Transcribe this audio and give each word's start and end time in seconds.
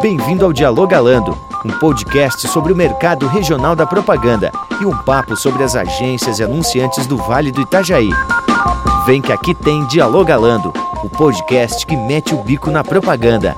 Bem-vindo 0.00 0.44
ao 0.44 0.52
Dialogalando, 0.52 1.36
um 1.64 1.70
podcast 1.78 2.46
sobre 2.48 2.72
o 2.72 2.76
mercado 2.76 3.26
regional 3.26 3.74
da 3.74 3.84
propaganda 3.84 4.52
e 4.80 4.86
um 4.86 4.96
papo 4.96 5.36
sobre 5.36 5.64
as 5.64 5.74
agências 5.74 6.38
e 6.38 6.44
anunciantes 6.44 7.06
do 7.06 7.16
Vale 7.16 7.50
do 7.50 7.60
Itajaí. 7.60 8.10
Vem 9.04 9.20
que 9.20 9.32
aqui 9.32 9.54
tem 9.54 9.84
Dialogalando, 9.86 10.72
o 11.02 11.08
podcast 11.08 11.84
que 11.84 11.96
mete 11.96 12.34
o 12.34 12.42
bico 12.42 12.70
na 12.70 12.84
propaganda. 12.84 13.56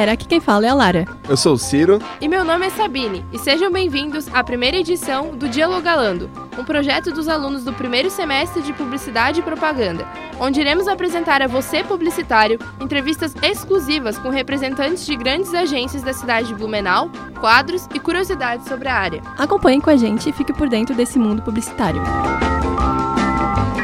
Galera, 0.00 0.12
aqui 0.12 0.26
quem 0.26 0.40
fala 0.40 0.64
é 0.64 0.68
a 0.70 0.74
Lara. 0.74 1.04
Eu 1.28 1.36
sou 1.36 1.54
o 1.54 1.58
Ciro. 1.58 1.98
E 2.22 2.28
meu 2.28 2.42
nome 2.42 2.66
é 2.66 2.70
Sabine, 2.70 3.22
e 3.30 3.38
sejam 3.38 3.70
bem-vindos 3.70 4.32
à 4.32 4.42
primeira 4.42 4.78
edição 4.78 5.36
do 5.36 5.46
Dialogalando, 5.46 6.30
um 6.58 6.64
projeto 6.64 7.12
dos 7.12 7.28
alunos 7.28 7.64
do 7.64 7.72
primeiro 7.74 8.08
semestre 8.08 8.62
de 8.62 8.72
Publicidade 8.72 9.40
e 9.40 9.42
Propaganda, 9.42 10.06
onde 10.40 10.58
iremos 10.58 10.88
apresentar 10.88 11.42
a 11.42 11.46
você, 11.46 11.84
publicitário, 11.84 12.58
entrevistas 12.80 13.34
exclusivas 13.42 14.16
com 14.16 14.30
representantes 14.30 15.04
de 15.04 15.14
grandes 15.16 15.52
agências 15.52 16.02
da 16.02 16.14
cidade 16.14 16.48
de 16.48 16.54
Blumenau, 16.54 17.10
quadros 17.38 17.86
e 17.94 18.00
curiosidades 18.00 18.66
sobre 18.66 18.88
a 18.88 18.94
área. 18.94 19.22
Acompanhe 19.36 19.82
com 19.82 19.90
a 19.90 19.96
gente 19.96 20.30
e 20.30 20.32
fique 20.32 20.54
por 20.54 20.70
dentro 20.70 20.94
desse 20.94 21.18
mundo 21.18 21.42
publicitário. 21.42 22.00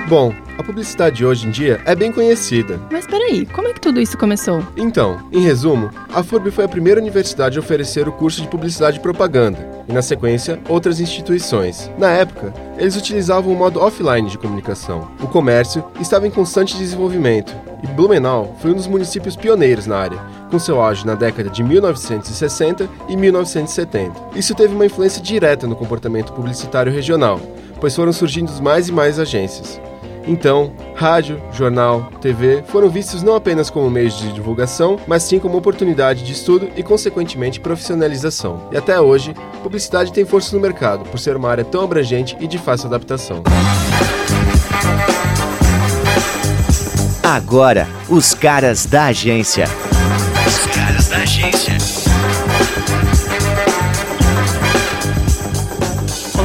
Bom, 0.09 0.33
a 0.59 0.63
publicidade 0.63 1.25
hoje 1.25 1.47
em 1.47 1.51
dia 1.51 1.81
é 1.85 1.95
bem 1.95 2.11
conhecida. 2.11 2.81
Mas 2.91 3.07
peraí, 3.07 3.47
como 3.47 3.69
é 3.69 3.73
que 3.73 3.81
tudo 3.81 4.01
isso 4.01 4.17
começou? 4.17 4.63
Então, 4.77 5.19
em 5.33 5.41
resumo, 5.41 5.91
a 6.13 6.23
FURB 6.23 6.51
foi 6.51 6.65
a 6.65 6.69
primeira 6.69 7.01
universidade 7.01 7.59
a 7.59 7.61
oferecer 7.61 8.09
o 8.09 8.13
curso 8.13 8.41
de 8.41 8.49
Publicidade 8.49 8.99
e 8.99 9.03
Propaganda, 9.03 9.59
e 9.89 9.93
na 9.93 10.03
sequência, 10.03 10.61
outras 10.69 11.01
instituições. 11.01 11.91
Na 11.99 12.11
época, 12.11 12.53
eles 12.79 12.97
utilizavam 12.97 13.53
o 13.53 13.57
modo 13.57 13.81
offline 13.81 14.29
de 14.29 14.39
comunicação. 14.39 15.11
O 15.21 15.27
comércio 15.27 15.85
estava 16.01 16.27
em 16.27 16.31
constante 16.31 16.77
desenvolvimento, 16.77 17.55
e 17.83 17.87
Blumenau 17.89 18.57
foi 18.61 18.73
um 18.73 18.75
dos 18.75 18.87
municípios 18.87 19.37
pioneiros 19.37 19.87
na 19.87 19.99
área, 19.99 20.19
com 20.51 20.59
seu 20.59 20.81
auge 20.81 21.07
na 21.07 21.15
década 21.15 21.51
de 21.51 21.63
1960 21.63 22.89
e 23.09 23.17
1970. 23.17 24.13
Isso 24.35 24.55
teve 24.55 24.75
uma 24.75 24.87
influência 24.87 25.23
direta 25.23 25.67
no 25.67 25.77
comportamento 25.77 26.33
publicitário 26.33 26.93
regional, 26.93 27.41
pois 27.81 27.95
foram 27.95 28.13
surgindo 28.13 28.51
mais 28.63 28.89
e 28.89 28.93
mais 28.93 29.19
agências. 29.19 29.81
Então, 30.27 30.73
rádio, 30.95 31.41
jornal, 31.53 32.11
TV 32.21 32.65
foram 32.67 32.89
vistos 32.89 33.23
não 33.23 33.37
apenas 33.37 33.71
como 33.71 33.89
meios 33.89 34.19
de 34.19 34.33
divulgação, 34.33 34.99
mas 35.07 35.23
sim 35.23 35.39
como 35.39 35.57
oportunidade 35.57 36.25
de 36.25 36.33
estudo 36.33 36.69
e, 36.77 36.83
consequentemente, 36.83 37.61
profissionalização. 37.61 38.69
E 38.73 38.77
até 38.77 39.01
hoje, 39.01 39.35
publicidade 39.63 40.13
tem 40.13 40.25
força 40.25 40.55
no 40.55 40.61
mercado 40.61 41.05
por 41.09 41.19
ser 41.19 41.37
uma 41.37 41.51
área 41.51 41.65
tão 41.65 41.83
abrangente 41.83 42.37
e 42.41 42.47
de 42.47 42.59
fácil 42.59 42.89
adaptação. 42.89 43.43
Agora, 47.23 47.89
os 48.09 48.35
caras 48.35 48.87
da 48.87 49.07
agência. 49.07 49.67
Os 50.47 50.75
caras 50.75 51.09
da 51.09 51.17
agência. 51.19 52.06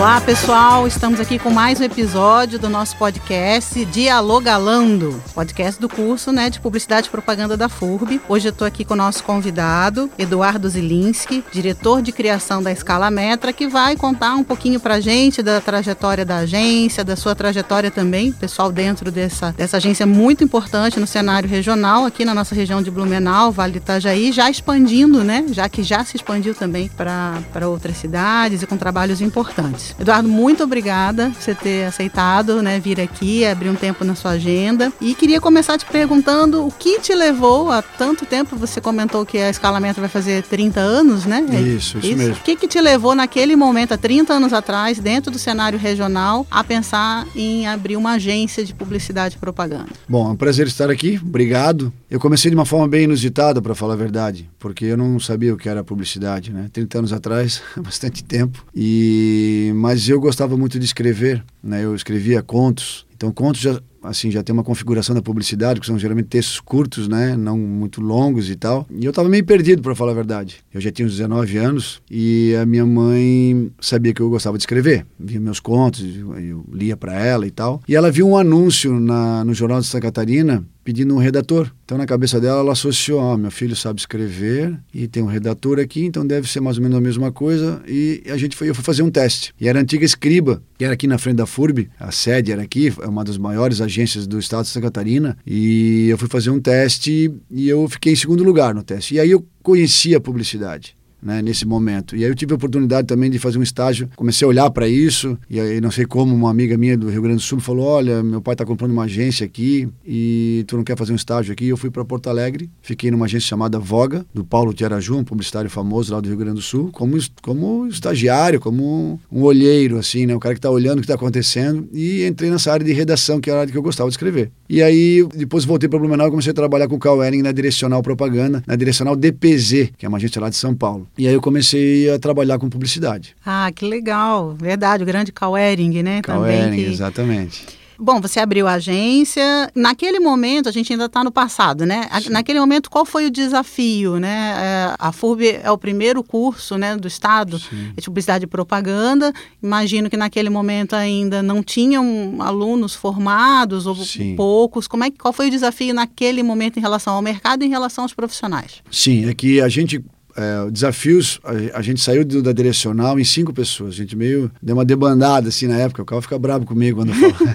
Olá, 0.02 0.20
pessoal. 0.20 0.88
Estamos 0.88 1.20
aqui 1.20 1.38
com 1.38 1.52
mais 1.52 1.80
um 1.80 1.84
episódio 1.84 2.58
do 2.58 2.68
nosso 2.68 2.98
podcast 2.98 3.86
Dialogalando, 3.86 5.22
podcast 5.36 5.80
do 5.80 5.88
curso 5.88 6.32
né, 6.32 6.50
de 6.50 6.60
Publicidade 6.60 7.08
e 7.08 7.12
Propaganda 7.12 7.56
da 7.56 7.70
FURB. 7.70 8.20
Hoje 8.28 8.48
eu 8.48 8.52
estou 8.52 8.66
aqui 8.66 8.84
com 8.84 8.96
o 8.96 8.98
nosso 8.98 9.24
convidado, 9.24 10.10
Eduardo 10.18 10.68
Zilinski, 10.68 11.46
diretor 11.52 12.02
de 12.02 12.12
criação 12.12 12.64
da 12.64 12.72
Escala 12.72 13.12
Metra, 13.12 13.54
que 13.54 13.68
vai 13.68 13.96
contar 13.96 14.34
um 14.34 14.44
pouquinho 14.44 14.80
para 14.80 15.00
gente 15.00 15.44
da 15.44 15.62
trajetória 15.62 16.26
da 16.26 16.38
agência, 16.38 17.04
da 17.04 17.16
sua 17.16 17.36
trajetória 17.36 17.92
também, 17.92 18.32
pessoal 18.32 18.72
dentro 18.72 19.12
dessa, 19.12 19.52
dessa 19.52 19.78
agência 19.78 20.08
muito 20.08 20.44
importante 20.44 21.00
no 21.00 21.06
cenário 21.06 21.48
regional, 21.48 22.06
aqui 22.06 22.26
na 22.26 22.34
nossa 22.34 22.56
região 22.56 22.82
de 22.82 22.90
Blumenau, 22.90 23.52
Vale 23.52 23.74
do 23.74 23.78
Itajaí, 23.78 24.32
já 24.32 24.50
expandindo, 24.50 25.24
né? 25.24 25.46
Já 25.52 25.70
que 25.70 25.84
já 25.84 26.04
se 26.04 26.18
expandiu 26.18 26.56
também 26.56 26.90
para 26.90 27.68
outras 27.68 27.98
cidades 27.98 28.64
e 28.64 28.66
com 28.66 28.78
trabalhos 28.78 29.22
importantes. 29.22 29.91
Eduardo, 30.00 30.28
muito 30.28 30.64
obrigada 30.64 31.30
por 31.30 31.42
você 31.42 31.56
ter 31.56 31.86
aceitado, 31.86 32.62
né, 32.62 32.80
vir 32.80 33.00
aqui, 33.00 33.46
abrir 33.46 33.70
um 33.70 33.76
tempo 33.76 34.04
na 34.04 34.16
sua 34.16 34.32
agenda. 34.32 34.92
E 35.00 35.14
queria 35.14 35.40
começar 35.40 35.78
te 35.78 35.86
perguntando 35.86 36.66
o 36.66 36.72
que 36.72 37.00
te 37.00 37.14
levou 37.14 37.72
a 37.72 37.82
tanto 37.82 38.26
tempo, 38.26 38.56
você 38.56 38.82
comentou 38.82 39.26
que 39.26 39.38
a 39.38 39.50
escalamento 39.50 40.00
vai 40.00 40.10
fazer 40.10 40.44
30 40.44 40.80
anos, 40.80 41.26
né? 41.26 41.46
Isso, 41.52 41.98
isso, 41.98 42.08
isso? 42.08 42.18
mesmo. 42.18 42.36
O 42.36 42.40
que, 42.40 42.56
que 42.56 42.68
te 42.68 42.80
levou 42.80 43.16
naquele 43.16 43.56
momento, 43.56 43.94
há 43.94 43.98
30 43.98 44.34
anos 44.34 44.54
atrás, 44.54 45.00
dentro 45.00 45.32
do 45.32 45.40
cenário 45.40 45.78
regional, 45.78 46.46
a 46.50 46.64
pensar 46.64 47.28
em 47.36 47.68
abrir 47.68 47.96
uma 47.96 48.14
agência 48.14 48.64
de 48.66 48.74
publicidade 48.74 49.36
e 49.36 49.40
propaganda? 49.40 49.90
Bom, 50.08 50.30
é 50.30 50.32
um 50.32 50.36
prazer 50.36 50.68
estar 50.68 50.90
aqui, 50.90 51.20
obrigado. 51.24 51.94
Eu 52.12 52.20
comecei 52.20 52.52
de 52.52 52.58
uma 52.58 52.66
forma 52.66 52.90
bem 52.90 53.06
inusitada, 53.06 53.62
para 53.62 53.74
falar 53.74 53.94
a 53.94 53.96
verdade, 53.96 54.50
porque 54.60 54.84
eu 54.84 54.98
não 54.98 55.18
sabia 55.18 55.54
o 55.54 55.58
que 55.58 55.70
era 55.70 55.82
publicidade, 55.82 56.52
né? 56.52 56.70
30 56.74 56.98
anos 56.98 57.14
atrás, 57.14 57.64
bastante 57.82 58.22
tempo. 58.22 58.66
E 58.76 59.72
mas 59.76 60.10
eu 60.10 60.20
gostava 60.20 60.58
muito 60.58 60.78
de 60.78 60.84
escrever, 60.84 61.42
né? 61.64 61.86
Eu 61.86 61.96
escrevia 61.96 62.44
contos. 62.44 63.08
Então, 63.16 63.32
contos 63.32 63.62
já 63.62 63.80
assim 64.04 64.32
já 64.32 64.42
tem 64.42 64.52
uma 64.52 64.64
configuração 64.64 65.14
da 65.14 65.22
publicidade, 65.22 65.80
que 65.80 65.86
são 65.86 65.98
geralmente 65.98 66.28
textos 66.28 66.60
curtos, 66.60 67.08
né, 67.08 67.38
não 67.38 67.58
muito 67.58 68.02
longos 68.02 68.50
e 68.50 68.56
tal. 68.56 68.88
E 68.90 69.06
eu 69.06 69.12
estava 69.12 69.30
meio 69.30 69.46
perdido 69.46 69.82
para 69.82 69.94
falar 69.94 70.12
a 70.12 70.16
verdade. 70.16 70.58
Eu 70.74 70.82
já 70.82 70.92
tinha 70.92 71.06
uns 71.06 71.12
19 71.12 71.58
anos 71.58 72.02
e 72.10 72.56
a 72.60 72.66
minha 72.66 72.86
mãe 72.86 73.72
sabia 73.80 74.14
que 74.14 74.22
eu 74.22 74.30
gostava 74.30 74.58
de 74.58 74.64
escrever, 74.64 75.06
via 75.20 75.40
meus 75.40 75.60
contos, 75.60 76.04
eu 76.04 76.66
lia 76.72 76.98
para 76.98 77.14
ela 77.14 77.46
e 77.46 77.52
tal. 77.52 77.82
E 77.88 77.96
ela 77.96 78.12
viu 78.12 78.28
um 78.28 78.36
anúncio 78.36 79.00
na, 79.00 79.44
no 79.46 79.54
jornal 79.54 79.80
de 79.80 79.86
Santa 79.86 80.02
Catarina 80.02 80.66
pedindo 80.84 81.14
um 81.16 81.18
redator. 81.18 81.72
Então, 81.86 81.98
na 81.98 82.06
cabeça 82.06 82.40
dela, 82.40 82.60
ela 82.60 82.72
associou: 82.72 83.20
ah, 83.20 83.38
meu 83.38 83.52
filho 83.52 83.76
sabe 83.76 84.00
escrever 84.00 84.78
e 84.94 85.08
tem 85.08 85.22
um 85.22 85.28
redator 85.28 85.80
aqui, 85.80 86.06
então 86.06 86.26
deve 86.26 86.50
ser 86.50 86.60
mais 86.60 86.78
ou 86.78 86.84
menos 86.84 86.98
a 86.98 87.02
mesma 87.02 87.32
coisa. 87.32 87.82
E 87.88 88.24
a 88.28 88.38
gente 88.38 88.56
foi, 88.56 88.70
eu 88.70 88.76
fui 88.76 88.84
fazer 88.84 89.04
um 89.04 89.12
teste. 89.12 89.54
E 89.60 89.68
era 89.68 89.80
a 89.80 89.82
antiga 89.82 90.06
Escriba, 90.06 90.62
que 90.78 90.86
era 90.86 90.94
aqui 90.94 91.08
na 91.08 91.18
frente 91.18 91.38
da 91.38 91.46
FURB, 91.46 91.90
a 92.00 92.12
sede 92.12 92.52
era 92.52 92.62
aqui, 92.62 92.94
é 93.02 93.08
uma 93.08 93.24
das 93.24 93.38
maiores 93.38 93.82
agências 93.82 94.26
do 94.28 94.40
estado 94.40 94.64
de 94.64 94.70
Santa 94.70 94.88
Catarina. 94.88 95.38
E 95.46 96.08
eu 96.10 96.18
fui 96.18 96.28
fazer 96.28 96.50
um 96.50 96.60
teste 96.60 97.34
e 97.50 97.70
eu 97.70 97.88
fiquei 97.88 98.14
em 98.14 98.16
segundo 98.16 98.44
lugar 98.44 98.74
no 98.74 98.84
teste. 98.84 99.16
E 99.16 99.20
aí 99.20 99.32
eu 99.32 99.46
conhecia 99.62 100.18
a 100.18 100.22
publicidade 100.22 100.96
né, 101.22 101.42
nesse 101.42 101.66
momento. 101.66 102.16
E 102.16 102.24
aí 102.24 102.30
eu 102.30 102.36
tive 102.36 102.54
a 102.54 102.56
oportunidade 102.56 103.08
também 103.08 103.30
de 103.30 103.38
fazer 103.40 103.58
um 103.58 103.64
estágio, 103.64 104.10
comecei 104.16 104.46
a 104.46 104.50
olhar 104.50 104.70
para 104.72 104.88
isso, 104.88 105.38
e 105.50 105.60
aí 105.60 105.80
não 105.80 105.92
sei 105.92 106.06
como 106.06 106.34
uma 106.34 106.50
amiga 106.50 106.78
minha 106.78 106.98
do 106.98 107.10
Rio 107.10 107.22
Grande 107.22 107.38
do 107.38 107.42
Sul 107.42 107.58
me 107.58 107.64
falou: 107.64 107.86
Olha, 107.86 108.24
meu 108.24 108.42
pai 108.42 108.54
está 108.54 108.66
comprando 108.66 108.92
uma 108.92 109.04
agência 109.04 109.46
aqui 109.46 109.88
e 110.06 110.64
tu 110.68 110.78
não 110.78 110.84
quer 110.84 110.98
fazer 110.98 111.14
um 111.14 111.16
estágio 111.16 111.54
aqui? 111.54 111.68
Eu 111.68 111.78
fui 111.78 111.90
para 111.90 112.04
Porto 112.04 112.30
Alegre, 112.30 112.70
fiquei 112.82 113.12
numa 113.12 113.26
agência 113.26 113.48
chamada 113.48 113.80
Voga, 113.80 114.26
do 114.34 114.44
Paulo 114.44 114.74
Tiaraju, 114.74 115.18
um 115.18 115.24
publicitário 115.24 115.70
famoso 115.70 116.14
lá 116.14 116.20
do 116.20 116.28
Rio 116.28 116.38
Grande 116.38 116.56
do 116.56 116.62
Sul, 116.62 116.90
como, 116.92 117.18
como 117.42 117.88
estagiário, 117.88 118.60
como 118.60 119.20
um 119.32 119.42
olheiro, 119.44 119.98
assim, 119.98 120.26
né, 120.26 120.36
o 120.36 120.40
cara 120.40 120.56
que 120.56 120.60
está 120.60 120.70
olhando 120.70 121.00
o 121.00 121.02
que 121.02 121.06
está 121.06 121.16
acontecendo, 121.16 121.88
e 121.94 122.26
entrei 122.26 122.50
nessa 122.50 122.72
área 122.72 122.86
de 122.86 122.94
redação, 122.94 123.40
que 123.40 123.50
era 123.50 123.60
a 123.60 123.62
área 123.62 123.72
que 123.72 123.78
eu 123.78 123.84
gostava 123.84 124.10
de 124.10 124.14
escrever. 124.14 124.52
E 124.70 124.82
aí 124.82 125.28
depois 125.36 125.66
voltei 125.66 125.90
para 125.90 126.00
Blumenau 126.00 126.28
e 126.28 126.30
comecei 126.30 126.52
a 126.52 126.54
trabalhar 126.54 126.88
com 126.88 126.98
o 126.98 127.24
Ering 127.24 127.42
na 127.42 127.52
Direcional 127.52 128.02
Propaganda, 128.02 128.64
na 128.66 128.76
Direcional 128.76 129.16
DPZ, 129.16 129.92
que 129.98 130.06
é 130.06 130.10
uma 130.10 130.18
agência 130.18 130.40
lá 130.42 130.50
de 130.50 130.56
São 130.56 130.74
Paulo. 130.74 131.08
E 131.18 131.28
aí 131.28 131.34
eu 131.34 131.42
comecei 131.42 132.10
a 132.10 132.18
trabalhar 132.18 132.58
com 132.58 132.70
publicidade. 132.70 133.36
Ah, 133.46 133.72
que 133.74 133.86
legal. 133.86 134.54
Verdade, 134.54 135.04
o 135.04 135.06
grande 135.06 135.32
Cauering, 135.32 136.02
né? 136.02 136.22
Cauering, 136.22 136.76
que... 136.76 136.84
exatamente. 136.84 137.82
Bom, 138.04 138.20
você 138.20 138.40
abriu 138.40 138.68
a 138.68 138.74
agência. 138.74 139.70
Naquele 139.76 140.20
momento, 140.20 140.68
a 140.68 140.72
gente 140.72 140.92
ainda 140.92 141.06
está 141.06 141.24
no 141.24 141.32
passado, 141.32 141.86
né? 141.86 142.10
Sim. 142.20 142.32
Naquele 142.32 142.60
momento, 142.60 142.90
qual 142.90 143.06
foi 143.06 143.28
o 143.28 143.30
desafio, 143.30 144.20
né? 144.20 144.56
É, 144.58 144.96
a 144.98 145.12
FURB 145.12 145.60
é 145.62 145.70
o 145.70 145.78
primeiro 145.78 146.24
curso 146.24 146.80
né, 146.80 146.98
do 146.98 147.08
Estado 147.08 147.60
Sim. 147.60 147.92
de 147.96 148.02
publicidade 148.02 148.46
e 148.46 148.48
propaganda. 148.48 149.32
Imagino 149.62 150.10
que 150.10 150.18
naquele 150.18 150.50
momento 150.50 150.96
ainda 150.96 151.44
não 151.44 151.62
tinham 151.62 152.38
alunos 152.40 152.96
formados 152.96 153.86
ou 153.86 153.96
Sim. 153.96 154.36
poucos. 154.36 154.88
Como 154.88 155.04
é, 155.04 155.12
qual 155.12 155.32
foi 155.32 155.50
o 155.50 155.52
desafio 155.52 155.94
naquele 155.94 156.42
momento 156.42 156.78
em 156.78 156.82
relação 156.82 157.14
ao 157.14 157.22
mercado 157.22 157.62
e 157.62 157.68
em 157.68 157.70
relação 157.70 158.04
aos 158.04 158.16
profissionais? 158.16 158.82
Sim, 158.90 159.30
é 159.30 159.34
que 159.36 159.62
a 159.62 159.70
gente 159.70 160.04
é, 160.36 160.72
desafios, 160.72 161.40
a, 161.44 161.80
a, 161.80 161.82
gente 161.82 162.02
saiu 162.02 162.24
do, 162.24 162.42
da 162.42 162.52
direcional 162.52 163.20
em 163.20 163.24
cinco 163.24 163.54
pessoas. 163.54 163.94
A 163.94 163.98
gente 163.98 164.16
meio 164.16 164.52
deu 164.62 164.76
uma 164.76 164.86
debandada 164.86 165.50
assim 165.50 165.68
na 165.68 165.78
época. 165.78 166.02
O 166.02 166.06
cara 166.06 166.22
fica 166.22 166.38
bravo 166.38 166.66
comigo 166.66 167.00
quando 167.00 167.10
eu 167.10 167.16
falo. 167.16 167.52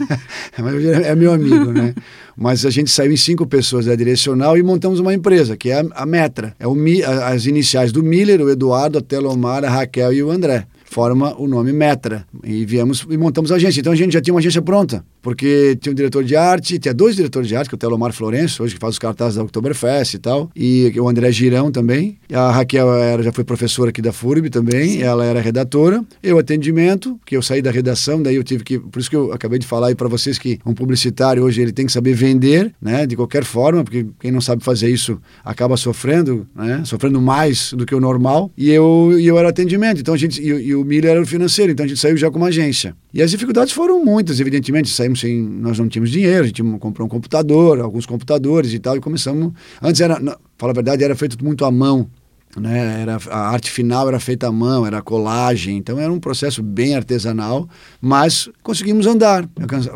é, 1.05 1.11
é 1.11 1.15
meu 1.15 1.33
amigo, 1.33 1.73
né? 1.73 1.95
Mas 2.37 2.67
a 2.67 2.71
gente 2.71 2.91
saiu 2.91 3.13
em 3.13 3.17
cinco 3.17 3.47
pessoas 3.47 3.87
da 3.87 3.95
direcional 3.95 4.57
e 4.57 4.63
montamos 4.63 5.01
uma 5.01 5.15
empresa, 5.15 5.57
que 5.57 5.71
é 5.71 5.81
a, 5.81 5.85
a 5.95 6.07
Metra. 6.07 6.55
É 6.59 6.67
o, 6.67 6.77
a, 7.07 7.29
as 7.29 7.47
iniciais 7.47 7.93
do 7.93 8.03
Miller, 8.03 8.41
o 8.41 8.51
Eduardo, 8.51 8.99
a 8.99 9.03
Telomar, 9.03 9.65
a 9.65 9.71
Raquel 9.71 10.13
e 10.13 10.23
o 10.23 10.31
André 10.31 10.67
forma 10.89 11.35
o 11.39 11.47
nome 11.47 11.73
Metra. 11.73 12.25
E 12.45 12.65
viemos 12.65 13.07
e 13.11 13.17
montamos 13.19 13.53
a 13.53 13.57
agência. 13.57 13.81
Então 13.81 13.93
a 13.93 13.97
gente 13.97 14.13
já 14.13 14.21
tinha 14.21 14.33
uma 14.33 14.41
agência 14.41 14.63
pronta 14.63 15.05
porque 15.27 15.77
tinha 15.81 15.91
um 15.91 15.95
diretor 15.97 16.23
de 16.23 16.37
arte, 16.37 16.79
tinha 16.79 16.95
dois 16.95 17.17
diretores 17.17 17.49
de 17.49 17.57
arte, 17.57 17.69
que 17.69 17.75
é 17.75 17.77
o 17.77 17.79
Telomar 17.79 18.13
Florencio, 18.13 18.65
hoje 18.65 18.75
que 18.75 18.81
faz 18.81 18.93
os 18.93 18.99
cartazes 19.01 19.35
da 19.35 19.43
Oktoberfest 19.43 20.15
e 20.15 20.19
tal, 20.21 20.49
e 20.55 20.93
o 21.01 21.09
André 21.09 21.33
Girão 21.33 21.73
também. 21.73 22.17
A 22.33 22.53
Raquel 22.53 22.95
era, 22.95 23.25
já 23.25 23.33
foi 23.33 23.43
professora 23.43 23.91
aqui 23.91 24.01
da 24.01 24.13
FURB 24.13 24.51
também, 24.51 24.91
Sim. 24.91 25.03
ela 25.03 25.25
era 25.25 25.41
redatora. 25.41 26.05
Eu 26.23 26.39
atendimento, 26.39 27.19
que 27.27 27.37
eu 27.37 27.43
saí 27.43 27.61
da 27.61 27.73
redação, 27.73 28.23
daí 28.23 28.37
eu 28.37 28.45
tive 28.45 28.63
que, 28.63 28.79
por 28.79 29.01
isso 29.01 29.11
que 29.11 29.17
eu 29.17 29.33
acabei 29.33 29.59
de 29.59 29.67
falar 29.67 29.89
aí 29.89 29.97
para 29.97 30.07
vocês 30.07 30.39
que 30.39 30.61
um 30.65 30.73
publicitário 30.73 31.43
hoje 31.43 31.61
ele 31.61 31.73
tem 31.73 31.87
que 31.87 31.93
saber 31.93 32.15
vender, 32.15 32.73
né, 32.81 33.05
de 33.05 33.17
qualquer 33.17 33.43
forma, 33.43 33.83
porque 33.83 34.07
quem 34.21 34.31
não 34.31 34.41
sabe 34.41 34.63
fazer 34.63 34.89
isso 34.91 35.21
acaba 35.45 35.77
sofrendo, 35.77 36.47
né, 36.55 36.83
sofrendo 36.85 37.21
mais 37.21 37.73
do 37.73 37.85
que 37.85 37.97
o 37.97 38.01
normal. 38.01 38.53
E 38.57 38.71
eu, 38.71 39.19
e 39.19 39.27
eu 39.27 39.37
era 39.37 39.49
atendimento, 39.49 40.01
então 40.01 40.15
a 40.15 40.17
gente 40.17 40.41
e, 40.41 40.69
e 40.69 40.75
o 40.77 40.85
Miller 40.85 41.11
era 41.11 41.21
o 41.21 41.27
financeiro, 41.27 41.73
então 41.73 41.85
a 41.85 41.89
gente 41.89 41.99
saiu 41.99 42.17
já 42.17 42.31
com 42.31 42.39
uma 42.39 42.47
agência. 42.47 42.95
E 43.13 43.21
as 43.21 43.33
dificuldades 43.33 43.73
foram 43.73 44.05
muitas, 44.05 44.39
evidentemente, 44.39 44.89
saímos 44.91 45.16
sem, 45.17 45.43
nós 45.43 45.79
não 45.79 45.89
tínhamos 45.89 46.11
dinheiro, 46.11 46.45
a 46.45 46.47
gente 46.47 46.63
comprou 46.79 47.07
um 47.07 47.09
computador, 47.09 47.81
alguns 47.81 48.07
computadores 48.07 48.73
e 48.73 48.79
tal, 48.79 48.97
e 48.97 49.01
começamos, 49.01 49.53
antes 49.83 50.01
era, 50.01 50.17
fala 50.57 50.73
a 50.73 50.75
verdade, 50.75 51.03
era 51.03 51.17
feito 51.17 51.43
muito 51.45 51.65
à 51.65 51.71
mão, 51.71 52.09
né? 52.57 53.03
Era, 53.03 53.19
a 53.31 53.51
arte 53.51 53.71
final 53.71 54.09
era 54.09 54.19
feita 54.19 54.49
à 54.49 54.53
mão, 54.53 54.87
era 54.87 55.03
colagem, 55.03 55.77
então 55.77 55.99
era 55.99 56.13
um 56.13 56.19
processo 56.21 56.63
bem 56.63 56.95
artesanal, 56.95 57.69
mas 58.01 58.49
conseguimos 58.63 59.07
andar, 59.07 59.49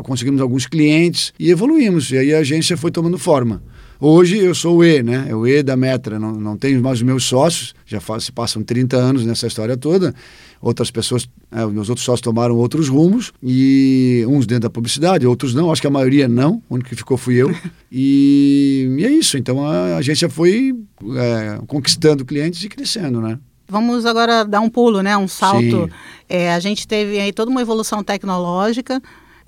conseguimos 0.03 0.41
alguns 0.41 0.65
clientes 0.67 1.33
e 1.39 1.49
evoluímos, 1.49 2.11
e 2.11 2.17
aí 2.17 2.33
a 2.33 2.39
agência 2.39 2.77
foi 2.77 2.91
tomando 2.91 3.17
forma. 3.17 3.63
Hoje 4.03 4.39
eu 4.39 4.55
sou 4.55 4.77
o 4.77 4.83
E, 4.83 5.03
né? 5.03 5.27
É 5.29 5.35
o 5.35 5.45
E 5.45 5.61
da 5.61 5.77
Metra, 5.77 6.17
não, 6.17 6.31
não 6.31 6.57
tenho 6.57 6.81
mais 6.81 6.97
os 6.97 7.03
meus 7.03 7.23
sócios, 7.23 7.75
já 7.85 8.01
faz, 8.01 8.23
se 8.23 8.31
passam 8.31 8.63
30 8.63 8.97
anos 8.97 9.23
nessa 9.23 9.45
história 9.45 9.77
toda. 9.77 10.11
Outras 10.59 10.89
pessoas, 10.89 11.29
é, 11.51 11.63
meus 11.67 11.87
outros 11.87 12.03
sócios 12.03 12.21
tomaram 12.21 12.55
outros 12.57 12.89
rumos, 12.89 13.31
e 13.43 14.25
uns 14.27 14.47
dentro 14.47 14.63
da 14.63 14.69
publicidade, 14.71 15.27
outros 15.27 15.53
não, 15.53 15.71
acho 15.71 15.81
que 15.81 15.87
a 15.87 15.91
maioria 15.91 16.27
não, 16.27 16.63
o 16.67 16.73
único 16.73 16.89
que 16.89 16.95
ficou 16.95 17.15
fui 17.15 17.35
eu. 17.35 17.55
E, 17.93 18.95
e 18.97 19.05
é 19.05 19.11
isso, 19.11 19.37
então 19.37 19.65
a 19.65 19.97
agência 19.97 20.29
foi 20.29 20.73
é, 21.13 21.59
conquistando 21.67 22.23
clientes 22.23 22.63
e 22.63 22.69
crescendo, 22.69 23.19
né? 23.19 23.37
Vamos 23.67 24.05
agora 24.05 24.45
dar 24.45 24.61
um 24.61 24.69
pulo, 24.69 25.01
né? 25.01 25.17
Um 25.17 25.27
salto. 25.27 25.89
É, 26.29 26.53
a 26.53 26.59
gente 26.59 26.87
teve 26.87 27.19
aí 27.19 27.33
toda 27.33 27.51
uma 27.51 27.61
evolução 27.61 28.01
tecnológica, 28.01 29.01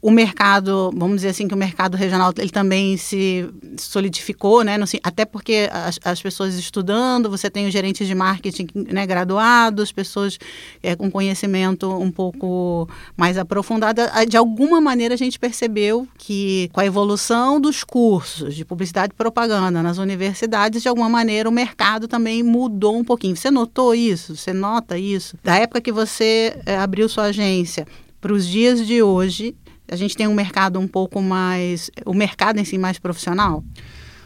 o 0.03 0.11
mercado, 0.11 0.91
vamos 0.93 1.15
dizer 1.15 1.29
assim, 1.29 1.47
que 1.47 1.53
o 1.53 1.57
mercado 1.57 1.95
regional 1.95 2.33
ele 2.37 2.49
também 2.49 2.97
se 2.97 3.49
solidificou, 3.77 4.61
né? 4.61 4.75
até 5.01 5.23
porque 5.23 5.69
as, 5.71 5.97
as, 6.03 6.21
pessoas 6.21 6.55
estudando, 6.55 7.29
você 7.29 7.49
tem 7.49 7.65
os 7.65 7.71
gerentes 7.71 8.05
de 8.05 8.13
marketing 8.13 8.67
né, 8.75 9.07
graduados, 9.07 9.93
pessoas 9.93 10.37
é, 10.83 10.93
com 10.93 11.09
conhecimento 11.09 11.89
um 11.89 12.11
pouco 12.11 12.85
mais 13.15 13.37
aprofundado. 13.37 14.01
De 14.27 14.35
alguma 14.35 14.81
maneira 14.81 15.13
a 15.13 15.17
gente 15.17 15.39
percebeu 15.39 16.05
que 16.17 16.69
com 16.73 16.81
a 16.81 16.85
evolução 16.85 17.61
dos 17.61 17.81
cursos 17.81 18.55
de 18.55 18.65
publicidade 18.65 19.13
e 19.13 19.15
propaganda 19.15 19.81
nas 19.81 19.99
universidades, 19.99 20.81
de 20.81 20.89
alguma 20.89 21.07
maneira 21.07 21.47
o 21.47 21.51
mercado 21.51 22.09
também 22.09 22.43
mudou 22.43 22.97
um 22.97 23.05
pouquinho. 23.05 23.37
Você 23.37 23.49
notou 23.49 23.95
isso? 23.95 24.35
Você 24.35 24.51
nota 24.51 24.97
isso? 24.97 25.37
Da 25.41 25.55
época 25.55 25.79
que 25.79 25.93
você 25.93 26.59
é, 26.65 26.75
abriu 26.75 27.07
sua 27.07 27.25
agência 27.25 27.87
para 28.19 28.33
os 28.33 28.47
dias 28.47 28.87
de 28.87 29.01
hoje, 29.01 29.53
a 29.87 29.95
gente 29.95 30.15
tem 30.15 30.27
um 30.27 30.33
mercado 30.33 30.79
um 30.79 30.87
pouco 30.87 31.21
mais. 31.21 31.91
o 32.05 32.13
mercado 32.13 32.59
em 32.59 32.65
si 32.65 32.77
mais 32.77 32.99
profissional? 32.99 33.63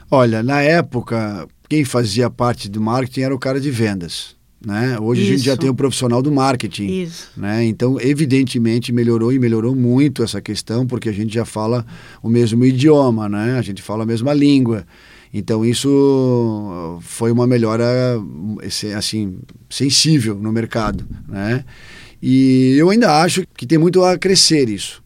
Olha, 0.10 0.42
na 0.42 0.62
época, 0.62 1.48
quem 1.68 1.84
fazia 1.84 2.30
parte 2.30 2.70
do 2.70 2.80
marketing 2.80 3.22
era 3.22 3.36
o 3.36 3.40
cara 3.40 3.60
de 3.60 3.70
vendas. 3.70 4.36
Né? 4.66 4.98
Hoje 5.00 5.22
Isso. 5.22 5.32
a 5.32 5.36
gente 5.36 5.46
já 5.46 5.58
tem 5.58 5.70
o 5.70 5.74
profissional 5.74 6.22
do 6.22 6.32
marketing. 6.32 7.04
Isso. 7.04 7.30
Né? 7.38 7.66
Então, 7.66 8.00
evidentemente, 8.02 8.92
melhorou 8.92 9.32
e 9.32 9.40
melhorou 9.40 9.76
muito 9.76 10.24
essa 10.24 10.42
questão, 10.42 10.88
porque 10.88 11.10
a 11.10 11.12
gente 11.12 11.34
já 11.34 11.46
fala 11.46 11.86
o 12.24 12.30
mesmo 12.30 12.66
idioma, 12.66 13.30
né? 13.30 13.58
a 13.58 13.62
gente 13.62 13.82
fala 13.82 14.04
a 14.04 14.06
mesma 14.06 14.34
língua. 14.34 14.86
Então, 15.34 15.64
isso 15.64 17.00
foi 17.02 17.32
uma 17.32 17.46
melhora 17.46 17.86
assim, 18.98 19.38
sensível 19.70 20.36
no 20.36 20.52
mercado. 20.52 21.06
Né? 21.28 21.64
E 22.22 22.76
eu 22.78 22.90
ainda 22.90 23.22
acho 23.22 23.46
que 23.56 23.68
tem 23.68 23.78
muito 23.78 24.04
a 24.04 24.18
crescer 24.18 24.70
isso. 24.70 25.04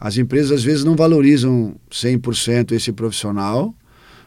As 0.00 0.16
empresas 0.16 0.52
às 0.52 0.64
vezes 0.64 0.84
não 0.84 0.94
valorizam 0.94 1.74
100% 1.90 2.72
esse 2.72 2.92
profissional, 2.92 3.74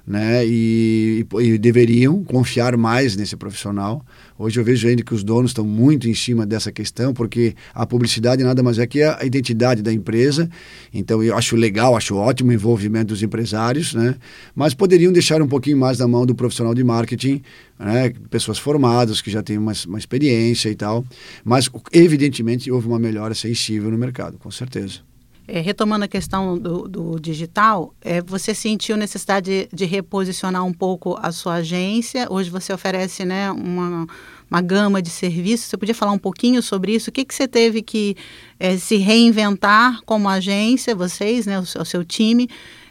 né? 0.06 0.45
E, 0.45 1.25
e, 1.39 1.57
deveriam 1.57 2.23
confiar 2.23 2.75
mais 2.75 3.15
nesse 3.15 3.35
profissional. 3.35 4.03
Hoje 4.38 4.59
eu 4.59 4.63
vejo 4.63 4.88
ainda 4.88 5.03
que 5.03 5.13
os 5.13 5.23
donos 5.23 5.51
estão 5.51 5.65
muito 5.65 6.09
em 6.09 6.13
cima 6.13 6.45
dessa 6.45 6.71
questão, 6.71 7.13
porque 7.13 7.56
a 7.73 7.85
publicidade 7.85 8.44
nada 8.44 8.63
mais 8.63 8.79
é 8.79 8.88
que 8.88 9.01
a 9.01 9.19
identidade 9.23 9.81
da 9.81 9.94
empresa. 9.94 10.50
Então 10.94 11.23
eu 11.23 11.35
acho 11.38 11.56
legal, 11.56 11.95
acho 11.95 12.15
ótimo 12.15 12.50
o 12.50 12.53
envolvimento 12.53 13.07
dos 13.07 13.21
empresários, 13.21 13.94
né? 13.94 14.15
Mas 14.56 14.73
poderiam 14.73 15.13
deixar 15.13 15.41
um 15.41 15.47
pouquinho 15.47 15.77
mais 15.77 16.00
na 16.00 16.07
mão 16.07 16.25
do 16.25 16.33
profissional 16.33 16.73
de 16.73 16.83
marketing, 16.83 17.41
né? 17.79 18.12
Pessoas 18.29 18.57
formadas 18.57 19.21
que 19.21 19.29
já 19.29 19.44
têm 19.44 19.57
uma, 19.57 19.73
uma 19.88 20.00
experiência 20.00 20.69
e 20.69 20.75
tal. 20.75 21.06
Mas 21.44 21.69
evidentemente 21.91 22.71
houve 22.71 22.88
uma 22.88 23.00
melhora 23.00 23.35
sensível 23.35 23.91
no 23.91 23.97
mercado, 23.97 24.38
com 24.38 24.50
certeza. 24.50 25.11
É, 25.48 25.60
retomando 25.60 26.06
a 26.06 26.08
questão 26.08 26.58
do, 26.58 26.88
do 26.88 27.20
digital, 27.20 27.94
é, 28.00 28.22
você 28.22 28.54
sentiu 28.54 28.96
necessidade 28.96 29.68
de, 29.70 29.76
de, 29.76 29.86
reposicionar 29.86 30.64
um 30.64 30.72
pouco 30.72 31.18
a 31.22 31.32
sua 31.32 31.56
agência. 31.56 32.28
Hoje 32.30 32.50
você 32.50 32.72
oferece 32.72 33.26
né, 33.26 33.52
uma, 33.52 34.08
uma 34.50 34.62
gama 34.62 35.02
de 35.02 35.10
serviços. 35.10 35.68
Você 35.68 35.78
podia 35.78 35.96
falar 35.96 36.12
um 36.12 36.20
pouquinho 36.20 36.62
sobre 36.62 36.94
isso? 36.94 37.10
O 37.10 37.14
que, 37.14 37.26
que 37.26 37.34
você 37.34 37.48
teve 37.48 37.82
que 37.82 38.16
é, 38.60 38.78
se 38.78 38.98
reinventar 38.98 40.02
como 40.06 40.30
agência, 40.30 40.96
vocês, 40.96 41.46
né, 41.46 41.60
o, 41.60 41.64
o 41.64 41.86
seu 41.86 42.06
time? 42.06 42.48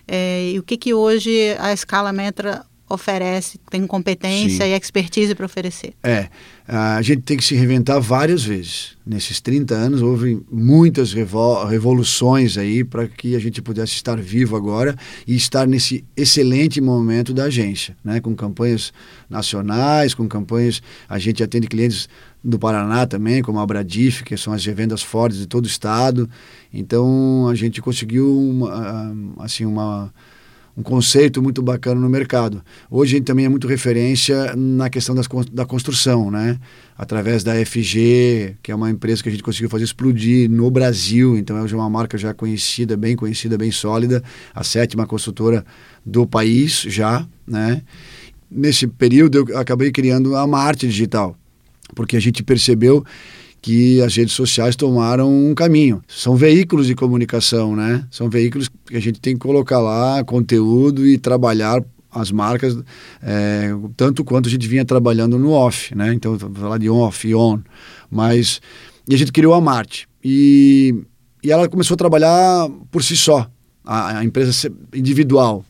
É, 0.06 0.50
e 0.50 0.58
o 0.58 0.62
que, 0.62 0.76
que 0.76 0.92
hoje 0.92 1.56
a 1.60 1.72
Escala 1.72 2.12
Metra 2.12 2.66
oferece, 2.90 3.58
tem 3.70 3.86
competência 3.86 4.64
Sim. 4.64 4.72
e 4.72 4.74
expertise 4.74 5.34
para 5.34 5.46
oferecer? 5.46 5.94
É, 6.02 6.28
a 6.66 7.00
gente 7.00 7.22
tem 7.22 7.36
que 7.36 7.44
se 7.44 7.54
reinventar 7.54 8.00
várias 8.00 8.42
vezes. 8.42 8.96
Nesses 9.06 9.40
30 9.40 9.74
anos 9.74 10.02
houve 10.02 10.42
muitas 10.50 11.12
revol 11.12 11.64
revoluções 11.66 12.58
aí 12.58 12.84
para 12.84 13.06
que 13.06 13.34
a 13.34 13.38
gente 13.38 13.62
pudesse 13.62 13.94
estar 13.94 14.16
vivo 14.16 14.56
agora 14.56 14.96
e 15.26 15.34
estar 15.34 15.66
nesse 15.66 16.04
excelente 16.16 16.80
momento 16.80 17.32
da 17.32 17.44
agência, 17.44 17.96
né? 18.04 18.20
com 18.20 18.34
campanhas 18.34 18.92
nacionais, 19.28 20.12
com 20.12 20.28
campanhas, 20.28 20.82
a 21.08 21.18
gente 21.18 21.42
atende 21.42 21.68
clientes 21.68 22.08
do 22.42 22.58
Paraná 22.58 23.06
também, 23.06 23.42
como 23.42 23.60
a 23.60 23.66
Bradif, 23.66 24.24
que 24.24 24.36
são 24.36 24.52
as 24.52 24.64
revendas 24.64 25.02
fortes 25.02 25.38
de 25.38 25.46
todo 25.46 25.64
o 25.64 25.68
estado. 25.68 26.28
Então 26.72 27.48
a 27.48 27.54
gente 27.54 27.80
conseguiu 27.80 28.26
uma, 28.38 29.14
assim 29.38 29.64
uma 29.64 30.12
um 30.76 30.82
conceito 30.82 31.42
muito 31.42 31.62
bacana 31.62 32.00
no 32.00 32.08
mercado. 32.08 32.62
Hoje 32.90 33.14
a 33.14 33.18
gente 33.18 33.26
também 33.26 33.44
é 33.44 33.48
muito 33.48 33.66
referência 33.66 34.54
na 34.56 34.88
questão 34.88 35.14
das, 35.14 35.26
da 35.52 35.64
construção, 35.64 36.30
né? 36.30 36.58
Através 36.96 37.42
da 37.42 37.54
FG, 37.54 38.56
que 38.62 38.70
é 38.70 38.74
uma 38.74 38.90
empresa 38.90 39.22
que 39.22 39.28
a 39.28 39.32
gente 39.32 39.42
conseguiu 39.42 39.68
fazer 39.68 39.84
explodir 39.84 40.50
no 40.50 40.70
Brasil, 40.70 41.36
então 41.36 41.56
é 41.56 41.74
uma 41.74 41.90
marca 41.90 42.16
já 42.16 42.32
conhecida, 42.34 42.96
bem 42.96 43.16
conhecida, 43.16 43.56
bem 43.56 43.70
sólida, 43.70 44.22
a 44.54 44.62
sétima 44.62 45.06
construtora 45.06 45.64
do 46.04 46.26
país 46.26 46.84
já, 46.86 47.26
né? 47.46 47.82
Nesse 48.50 48.86
período 48.86 49.46
eu 49.48 49.58
acabei 49.58 49.90
criando 49.90 50.36
a 50.36 50.46
Marte 50.46 50.86
Digital, 50.86 51.36
porque 51.94 52.16
a 52.16 52.20
gente 52.20 52.42
percebeu 52.42 53.04
que 53.60 54.00
as 54.00 54.16
redes 54.16 54.34
sociais 54.34 54.74
tomaram 54.74 55.30
um 55.30 55.54
caminho. 55.54 56.02
São 56.08 56.34
veículos 56.36 56.86
de 56.86 56.94
comunicação, 56.94 57.76
né? 57.76 58.06
São 58.10 58.30
veículos 58.30 58.70
que 58.86 58.96
a 58.96 59.00
gente 59.00 59.20
tem 59.20 59.34
que 59.34 59.40
colocar 59.40 59.78
lá 59.78 60.24
conteúdo 60.24 61.06
e 61.06 61.18
trabalhar 61.18 61.82
as 62.12 62.32
marcas 62.32 62.76
é, 63.22 63.70
tanto 63.96 64.24
quanto 64.24 64.48
a 64.48 64.50
gente 64.50 64.66
vinha 64.66 64.84
trabalhando 64.84 65.38
no 65.38 65.52
off, 65.52 65.94
né? 65.94 66.12
Então, 66.12 66.38
falar 66.38 66.78
de 66.78 66.88
off 66.88 67.28
e 67.28 67.34
on. 67.34 67.60
Mas, 68.10 68.60
e 69.08 69.14
a 69.14 69.18
gente 69.18 69.32
criou 69.32 69.54
a 69.54 69.60
Marte. 69.60 70.08
E, 70.24 70.94
e 71.42 71.52
ela 71.52 71.68
começou 71.68 71.94
a 71.94 71.98
trabalhar 71.98 72.68
por 72.90 73.02
si 73.02 73.16
só, 73.16 73.48
a, 73.84 74.18
a 74.18 74.24
empresa 74.24 74.72
individual 74.94 75.64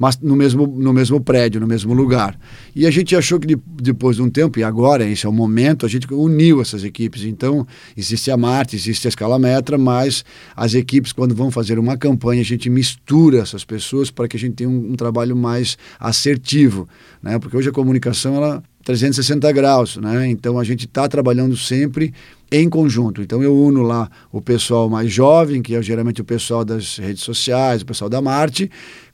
mas 0.00 0.18
no 0.18 0.34
mesmo, 0.34 0.66
no 0.66 0.94
mesmo 0.94 1.20
prédio, 1.20 1.60
no 1.60 1.66
mesmo 1.66 1.92
lugar. 1.92 2.34
E 2.74 2.86
a 2.86 2.90
gente 2.90 3.14
achou 3.14 3.38
que 3.38 3.46
de, 3.46 3.58
depois 3.82 4.16
de 4.16 4.22
um 4.22 4.30
tempo, 4.30 4.58
e 4.58 4.64
agora 4.64 5.04
esse 5.04 5.26
é 5.26 5.28
o 5.28 5.32
momento, 5.32 5.84
a 5.84 5.88
gente 5.90 6.06
uniu 6.10 6.62
essas 6.62 6.84
equipes. 6.84 7.24
Então, 7.24 7.66
existe 7.94 8.30
a 8.30 8.36
Marte, 8.36 8.76
existe 8.76 9.06
a 9.06 9.10
Escala 9.10 9.38
Metra, 9.38 9.76
mas 9.76 10.24
as 10.56 10.72
equipes, 10.72 11.12
quando 11.12 11.34
vão 11.34 11.50
fazer 11.50 11.78
uma 11.78 11.98
campanha, 11.98 12.40
a 12.40 12.44
gente 12.44 12.70
mistura 12.70 13.40
essas 13.40 13.62
pessoas 13.62 14.10
para 14.10 14.26
que 14.26 14.38
a 14.38 14.40
gente 14.40 14.54
tenha 14.54 14.70
um, 14.70 14.92
um 14.92 14.94
trabalho 14.94 15.36
mais 15.36 15.76
assertivo. 15.98 16.88
Né? 17.22 17.38
Porque 17.38 17.54
hoje 17.54 17.68
a 17.68 17.72
comunicação, 17.72 18.36
ela 18.36 18.62
360 18.84 19.52
graus, 19.52 19.96
né? 19.98 20.26
Então 20.28 20.58
a 20.58 20.64
gente 20.64 20.86
está 20.86 21.06
trabalhando 21.06 21.56
sempre 21.56 22.14
em 22.50 22.68
conjunto. 22.68 23.20
Então 23.22 23.42
eu 23.42 23.54
uno 23.54 23.82
lá 23.82 24.10
o 24.32 24.40
pessoal 24.40 24.88
mais 24.88 25.12
jovem, 25.12 25.62
que 25.62 25.74
é 25.74 25.82
geralmente 25.82 26.20
o 26.20 26.24
pessoal 26.24 26.64
das 26.64 26.96
redes 26.96 27.22
sociais, 27.22 27.82
o 27.82 27.86
pessoal 27.86 28.08
da 28.08 28.20
Marte, 28.20 28.70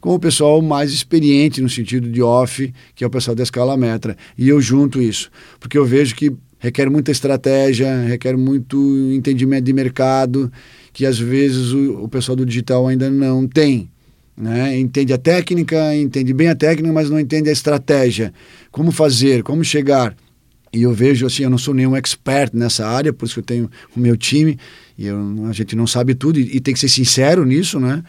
com 0.06 0.14
o 0.14 0.20
pessoal 0.20 0.62
mais 0.62 0.92
experiente 0.92 1.60
no 1.60 1.68
sentido 1.68 2.08
de 2.08 2.22
off, 2.22 2.72
que 2.94 3.02
é 3.02 3.06
o 3.08 3.10
pessoal 3.10 3.34
da 3.34 3.42
escala 3.42 3.76
metra. 3.76 4.16
E 4.38 4.48
eu 4.48 4.60
junto 4.60 5.02
isso, 5.02 5.28
porque 5.58 5.76
eu 5.76 5.84
vejo 5.84 6.14
que 6.14 6.32
requer 6.60 6.88
muita 6.88 7.10
estratégia, 7.10 8.04
requer 8.04 8.36
muito 8.36 8.76
entendimento 9.12 9.64
de 9.64 9.72
mercado, 9.72 10.52
que 10.92 11.04
às 11.04 11.18
vezes 11.18 11.72
o, 11.72 12.04
o 12.04 12.08
pessoal 12.08 12.36
do 12.36 12.46
digital 12.46 12.86
ainda 12.86 13.10
não 13.10 13.48
tem. 13.48 13.90
Né? 14.36 14.78
Entende 14.78 15.12
a 15.12 15.18
técnica, 15.18 15.92
entende 15.96 16.32
bem 16.32 16.46
a 16.50 16.54
técnica, 16.54 16.92
mas 16.92 17.10
não 17.10 17.18
entende 17.18 17.48
a 17.48 17.52
estratégia. 17.52 18.32
Como 18.70 18.92
fazer, 18.92 19.42
como 19.42 19.64
chegar. 19.64 20.16
E 20.72 20.84
eu 20.84 20.92
vejo 20.92 21.26
assim, 21.26 21.42
eu 21.42 21.50
não 21.50 21.58
sou 21.58 21.74
nenhum 21.74 21.96
expert 21.96 22.54
nessa 22.54 22.86
área, 22.86 23.12
por 23.12 23.24
isso 23.24 23.34
que 23.34 23.40
eu 23.40 23.44
tenho 23.44 23.68
o 23.96 23.98
meu 23.98 24.16
time, 24.16 24.56
e 24.96 25.06
eu, 25.06 25.18
a 25.48 25.52
gente 25.52 25.74
não 25.74 25.84
sabe 25.84 26.14
tudo, 26.14 26.38
e, 26.38 26.58
e 26.58 26.60
tem 26.60 26.72
que 26.72 26.78
ser 26.78 26.88
sincero 26.88 27.44
nisso, 27.44 27.80
né? 27.80 28.04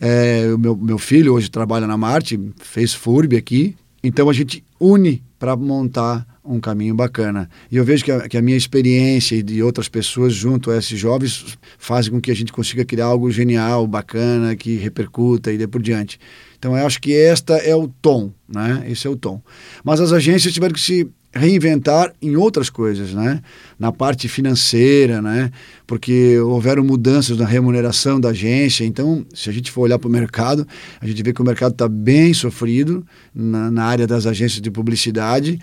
É, 0.00 0.52
o 0.54 0.58
meu, 0.58 0.76
meu 0.76 0.98
filho 0.98 1.34
hoje 1.34 1.50
trabalha 1.50 1.86
na 1.86 1.96
Marte, 1.96 2.38
fez 2.58 2.92
FURB 2.92 3.36
aqui, 3.36 3.76
então 4.02 4.28
a 4.28 4.32
gente 4.32 4.62
une 4.78 5.22
para 5.38 5.56
montar 5.56 6.26
um 6.44 6.60
caminho 6.60 6.94
bacana. 6.94 7.50
E 7.70 7.76
eu 7.76 7.84
vejo 7.84 8.04
que 8.04 8.12
a, 8.12 8.28
que 8.28 8.36
a, 8.36 8.42
minha 8.42 8.56
experiência 8.56 9.34
e 9.34 9.42
de 9.42 9.62
outras 9.62 9.88
pessoas 9.88 10.32
junto 10.32 10.70
a 10.70 10.76
esses 10.76 10.98
jovens 10.98 11.58
fazem 11.78 12.12
com 12.12 12.20
que 12.20 12.30
a 12.30 12.34
gente 12.34 12.52
consiga 12.52 12.84
criar 12.84 13.06
algo 13.06 13.30
genial, 13.30 13.86
bacana, 13.86 14.54
que 14.54 14.76
repercuta 14.76 15.52
e 15.52 15.58
dê 15.58 15.66
por 15.66 15.82
diante. 15.82 16.18
Então 16.58 16.76
eu 16.76 16.86
acho 16.86 17.00
que 17.00 17.14
esta 17.14 17.56
é 17.56 17.74
o 17.74 17.88
tom, 17.88 18.32
né? 18.48 18.84
Esse 18.88 19.06
é 19.06 19.10
o 19.10 19.16
tom. 19.16 19.42
Mas 19.84 20.00
as 20.00 20.12
agências 20.12 20.54
tiveram 20.54 20.74
que 20.74 20.80
se 20.80 21.08
reinventar 21.36 22.12
em 22.20 22.36
outras 22.36 22.70
coisas, 22.70 23.12
né? 23.12 23.40
Na 23.78 23.92
parte 23.92 24.28
financeira, 24.28 25.20
né? 25.22 25.50
Porque 25.86 26.38
houveram 26.38 26.82
mudanças 26.82 27.36
na 27.36 27.46
remuneração 27.46 28.20
da 28.20 28.30
agência. 28.30 28.84
Então, 28.84 29.24
se 29.34 29.48
a 29.48 29.52
gente 29.52 29.70
for 29.70 29.82
olhar 29.82 29.98
para 29.98 30.08
o 30.08 30.10
mercado, 30.10 30.66
a 31.00 31.06
gente 31.06 31.22
vê 31.22 31.32
que 31.32 31.42
o 31.42 31.44
mercado 31.44 31.72
está 31.72 31.88
bem 31.88 32.32
sofrido 32.34 33.06
na, 33.34 33.70
na 33.70 33.84
área 33.84 34.06
das 34.06 34.26
agências 34.26 34.60
de 34.60 34.70
publicidade 34.70 35.58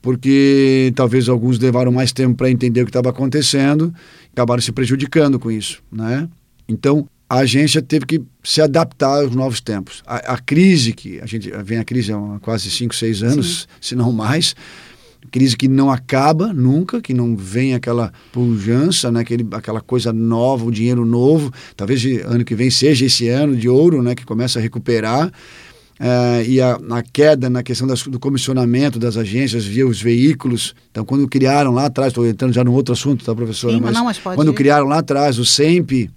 porque 0.00 0.92
talvez 0.94 1.28
alguns 1.28 1.58
levaram 1.58 1.90
mais 1.90 2.12
tempo 2.12 2.36
para 2.36 2.50
entender 2.50 2.82
o 2.82 2.84
que 2.84 2.90
estava 2.90 3.10
acontecendo, 3.10 3.92
acabaram 4.32 4.62
se 4.62 4.70
prejudicando 4.70 5.38
com 5.38 5.50
isso, 5.50 5.82
né? 5.90 6.28
Então, 6.68 7.08
a 7.28 7.38
agência 7.38 7.82
teve 7.82 8.06
que 8.06 8.22
se 8.42 8.62
adaptar 8.62 9.22
aos 9.22 9.34
novos 9.34 9.60
tempos. 9.60 10.02
A, 10.06 10.34
a 10.34 10.38
crise 10.38 10.92
que 10.92 11.20
a 11.20 11.26
gente 11.26 11.50
vem 11.62 11.78
a 11.78 11.84
crise 11.84 12.12
há 12.12 12.38
quase 12.40 12.70
5, 12.70 12.94
6 12.94 13.22
anos, 13.22 13.60
Sim. 13.60 13.66
se 13.80 13.94
não 13.94 14.12
mais, 14.12 14.54
crise 15.30 15.56
que 15.56 15.68
não 15.68 15.90
acaba 15.90 16.52
nunca, 16.52 17.00
que 17.00 17.12
não 17.12 17.36
vem 17.36 17.74
aquela 17.74 18.12
pujança, 18.32 19.10
né, 19.10 19.20
aquele, 19.20 19.46
aquela 19.52 19.80
coisa 19.80 20.12
nova, 20.12 20.64
o 20.64 20.70
dinheiro 20.70 21.04
novo. 21.04 21.52
Talvez 21.76 22.04
ano 22.24 22.44
que 22.44 22.54
vem 22.54 22.70
seja 22.70 23.06
esse 23.06 23.28
ano 23.28 23.56
de 23.56 23.68
ouro, 23.68 24.02
né, 24.02 24.14
que 24.14 24.24
começa 24.24 24.58
a 24.58 24.62
recuperar. 24.62 25.30
Uh, 26.00 26.46
e 26.46 26.60
a, 26.60 26.78
a, 26.90 27.02
queda 27.02 27.50
na 27.50 27.60
questão 27.60 27.84
das, 27.84 28.04
do 28.04 28.20
comissionamento 28.20 29.00
das 29.00 29.16
agências 29.16 29.64
via 29.64 29.86
os 29.86 30.00
veículos. 30.00 30.72
Então, 30.92 31.04
quando 31.04 31.26
criaram 31.26 31.72
lá 31.72 31.86
atrás, 31.86 32.12
estou 32.12 32.24
entrando 32.24 32.52
já 32.52 32.62
no 32.62 32.72
outro 32.72 32.92
assunto, 32.92 33.24
tá, 33.24 33.34
professora? 33.34 33.74
Sim, 33.74 33.80
mas, 33.80 33.94
não, 33.94 34.04
mas 34.04 34.18
quando 34.18 34.52
ir. 34.52 34.54
criaram 34.54 34.86
lá 34.86 34.98
atrás 34.98 35.40
o 35.40 35.44
SEMP, 35.44 36.08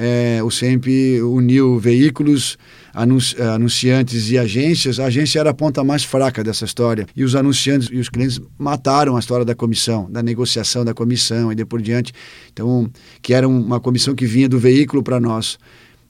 é, 0.00 0.40
o 0.44 0.50
SEMP 0.50 0.86
uniu 1.20 1.76
veículos, 1.76 2.56
anunci, 2.94 3.34
eh, 3.36 3.42
anunciantes 3.42 4.30
e 4.30 4.38
agências. 4.38 5.00
A 5.00 5.06
agência 5.06 5.40
era 5.40 5.50
a 5.50 5.54
ponta 5.54 5.82
mais 5.82 6.04
fraca 6.04 6.44
dessa 6.44 6.64
história. 6.64 7.04
E 7.16 7.24
os 7.24 7.34
anunciantes 7.34 7.88
e 7.90 7.96
os 7.96 8.08
clientes 8.08 8.40
mataram 8.56 9.16
a 9.16 9.18
história 9.18 9.44
da 9.44 9.56
comissão, 9.56 10.08
da 10.08 10.22
negociação 10.22 10.84
da 10.84 10.94
comissão 10.94 11.50
e 11.50 11.54
de 11.56 11.64
por 11.64 11.82
diante. 11.82 12.12
Então, 12.52 12.88
que 13.20 13.34
era 13.34 13.48
uma 13.48 13.80
comissão 13.80 14.14
que 14.14 14.24
vinha 14.24 14.48
do 14.48 14.56
veículo 14.56 15.02
para 15.02 15.18
nós. 15.18 15.58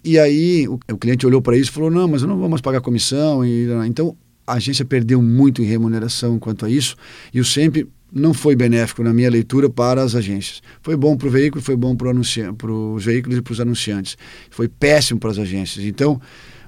E 0.04 0.18
aí 0.18 0.68
o, 0.68 0.78
o 0.92 0.98
cliente 0.98 1.26
olhou 1.26 1.40
para 1.40 1.56
isso 1.56 1.70
e 1.70 1.72
falou: 1.72 1.90
não, 1.90 2.06
mas 2.06 2.20
eu 2.20 2.28
não 2.28 2.36
vou 2.36 2.48
mais 2.48 2.60
pagar 2.60 2.82
comissão. 2.82 3.42
E, 3.42 3.68
então 3.86 4.14
a 4.46 4.54
agência 4.54 4.84
perdeu 4.84 5.22
muito 5.22 5.62
em 5.62 5.64
remuneração 5.64 6.38
quanto 6.38 6.66
a 6.66 6.70
isso. 6.70 6.94
E 7.32 7.40
o 7.40 7.44
sempre 7.44 7.88
não 8.12 8.32
foi 8.32 8.56
benéfico 8.56 9.02
na 9.02 9.12
minha 9.12 9.30
leitura 9.30 9.68
para 9.68 10.02
as 10.02 10.14
agências. 10.14 10.62
Foi 10.82 10.96
bom 10.96 11.16
para 11.16 11.28
o 11.28 11.30
veículo, 11.30 11.62
foi 11.62 11.76
bom 11.76 11.94
para 11.94 12.10
os 12.10 13.04
veículos 13.04 13.38
e 13.38 13.42
para 13.42 13.52
os 13.52 13.60
anunciantes. 13.60 14.16
Foi 14.50 14.68
péssimo 14.68 15.20
para 15.20 15.30
as 15.30 15.38
agências. 15.38 15.84
Então, 15.84 16.20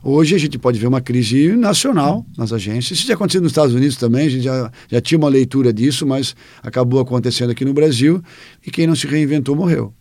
hoje 0.02 0.34
a 0.34 0.38
gente 0.38 0.58
pode 0.58 0.78
ver 0.78 0.86
uma 0.86 1.00
crise 1.00 1.56
nacional 1.56 2.26
nas 2.36 2.52
agências. 2.52 2.98
Isso 2.98 3.08
já 3.08 3.14
aconteceu 3.14 3.40
nos 3.40 3.52
Estados 3.52 3.74
Unidos 3.74 3.96
também, 3.96 4.26
a 4.26 4.30
gente 4.30 4.44
já, 4.44 4.70
já 4.88 5.00
tinha 5.00 5.18
uma 5.18 5.28
leitura 5.28 5.72
disso, 5.72 6.06
mas 6.06 6.34
acabou 6.62 7.00
acontecendo 7.00 7.50
aqui 7.50 7.64
no 7.64 7.72
Brasil 7.72 8.22
e 8.66 8.70
quem 8.70 8.86
não 8.86 8.94
se 8.94 9.06
reinventou 9.06 9.56
morreu. 9.56 9.94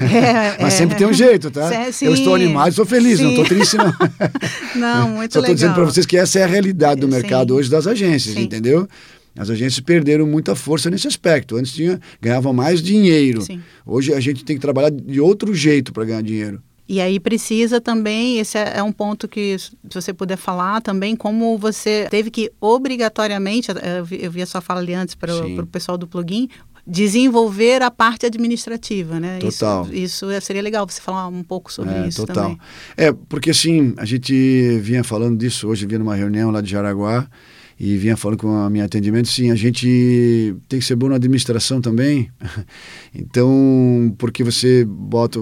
É, 0.00 0.56
Mas 0.62 0.74
é. 0.74 0.76
sempre 0.76 0.96
tem 0.96 1.06
um 1.06 1.12
jeito, 1.12 1.50
tá? 1.50 1.92
Sim, 1.92 2.06
eu 2.06 2.14
estou 2.14 2.34
animado, 2.34 2.68
estou 2.68 2.86
feliz, 2.86 3.18
sim. 3.18 3.24
não 3.24 3.30
estou 3.30 3.44
triste, 3.44 3.76
não. 3.76 3.92
não, 4.76 5.08
muito 5.16 5.32
Só 5.32 5.40
estou 5.40 5.54
dizendo 5.54 5.74
para 5.74 5.84
vocês 5.84 6.06
que 6.06 6.16
essa 6.16 6.38
é 6.38 6.44
a 6.44 6.46
realidade 6.46 7.00
do 7.00 7.08
mercado 7.08 7.52
sim. 7.52 7.58
hoje 7.58 7.70
das 7.70 7.86
agências, 7.86 8.36
entendeu? 8.36 8.88
As 9.36 9.50
agências 9.50 9.80
perderam 9.80 10.26
muita 10.26 10.54
força 10.54 10.90
nesse 10.90 11.06
aspecto. 11.06 11.56
Antes 11.56 11.72
tinha, 11.72 12.00
ganhava 12.20 12.52
mais 12.52 12.82
dinheiro. 12.82 13.44
Hoje 13.84 14.14
a 14.14 14.20
gente 14.20 14.44
tem 14.44 14.56
que 14.56 14.62
trabalhar 14.62 14.90
de 14.90 15.20
outro 15.20 15.54
jeito 15.54 15.92
para 15.92 16.04
ganhar 16.04 16.22
dinheiro. 16.22 16.62
E 16.88 17.00
aí 17.00 17.18
precisa 17.18 17.80
também, 17.80 18.38
esse 18.38 18.56
é, 18.56 18.74
é 18.76 18.82
um 18.82 18.92
ponto 18.92 19.26
que, 19.26 19.58
se 19.58 19.72
você 19.92 20.14
puder 20.14 20.36
falar 20.36 20.80
também, 20.80 21.16
como 21.16 21.58
você 21.58 22.06
teve 22.08 22.30
que 22.30 22.52
obrigatoriamente, 22.60 23.72
eu 24.20 24.30
vi 24.30 24.40
a 24.40 24.46
sua 24.46 24.60
fala 24.60 24.80
ali 24.80 24.94
antes 24.94 25.16
para 25.16 25.34
o 25.34 25.66
pessoal 25.66 25.98
do 25.98 26.06
plugin, 26.06 26.48
desenvolver 26.86 27.82
a 27.82 27.90
parte 27.90 28.26
administrativa, 28.26 29.18
né? 29.18 29.38
Total. 29.40 29.88
Isso, 29.92 30.30
isso 30.30 30.46
seria 30.46 30.62
legal 30.62 30.86
você 30.88 31.00
falar 31.00 31.26
um 31.26 31.42
pouco 31.42 31.72
sobre 31.72 31.92
é, 31.92 32.06
isso 32.06 32.24
total. 32.24 32.44
também. 32.44 32.60
É, 32.96 33.12
porque 33.12 33.50
assim, 33.50 33.92
a 33.96 34.04
gente 34.04 34.78
vinha 34.78 35.02
falando 35.02 35.36
disso 35.36 35.66
hoje, 35.66 35.84
vinha 35.84 35.98
numa 35.98 36.14
reunião 36.14 36.52
lá 36.52 36.60
de 36.60 36.70
Jaraguá, 36.70 37.26
e 37.78 37.96
vinha 37.96 38.16
falando 38.16 38.38
com 38.38 38.50
a 38.50 38.70
minha 38.70 38.84
atendimento, 38.84 39.28
sim, 39.28 39.50
a 39.50 39.54
gente 39.54 40.56
tem 40.68 40.78
que 40.78 40.84
ser 40.84 40.96
bom 40.96 41.08
na 41.08 41.16
administração 41.16 41.80
também. 41.80 42.30
então, 43.14 44.14
porque 44.18 44.42
você 44.42 44.84
bota 44.84 45.38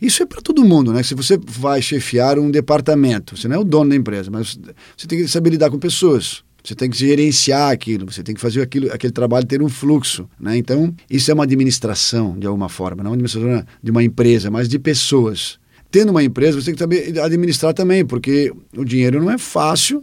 isso 0.00 0.22
é 0.22 0.26
para 0.26 0.42
todo 0.42 0.64
mundo, 0.64 0.92
né? 0.92 1.02
Se 1.02 1.14
você 1.14 1.38
vai 1.38 1.80
chefiar 1.80 2.38
um 2.38 2.50
departamento, 2.50 3.36
você 3.36 3.48
não 3.48 3.56
é 3.56 3.58
o 3.58 3.64
dono 3.64 3.90
da 3.90 3.96
empresa, 3.96 4.30
mas 4.30 4.58
você 4.96 5.06
tem 5.06 5.18
que 5.18 5.28
saber 5.28 5.50
lidar 5.50 5.70
com 5.70 5.78
pessoas. 5.78 6.44
Você 6.62 6.74
tem 6.74 6.90
que 6.90 6.98
gerenciar 6.98 7.70
aquilo, 7.70 8.10
você 8.10 8.24
tem 8.24 8.34
que 8.34 8.40
fazer 8.40 8.60
aquilo, 8.60 8.92
aquele 8.92 9.12
trabalho 9.12 9.46
ter 9.46 9.62
um 9.62 9.68
fluxo, 9.68 10.28
né? 10.38 10.56
Então, 10.56 10.92
isso 11.08 11.30
é 11.30 11.34
uma 11.34 11.44
administração 11.44 12.36
de 12.36 12.46
alguma 12.46 12.68
forma, 12.68 13.04
não 13.04 13.12
uma 13.12 13.14
administração 13.14 13.64
de 13.80 13.90
uma 13.90 14.02
empresa, 14.02 14.50
mas 14.50 14.68
de 14.68 14.78
pessoas. 14.78 15.60
Tendo 15.92 16.10
uma 16.10 16.24
empresa, 16.24 16.60
você 16.60 16.66
tem 16.66 16.74
que 16.74 16.80
saber 16.80 17.20
administrar 17.20 17.72
também, 17.72 18.04
porque 18.04 18.52
o 18.76 18.84
dinheiro 18.84 19.20
não 19.20 19.30
é 19.30 19.38
fácil, 19.38 20.02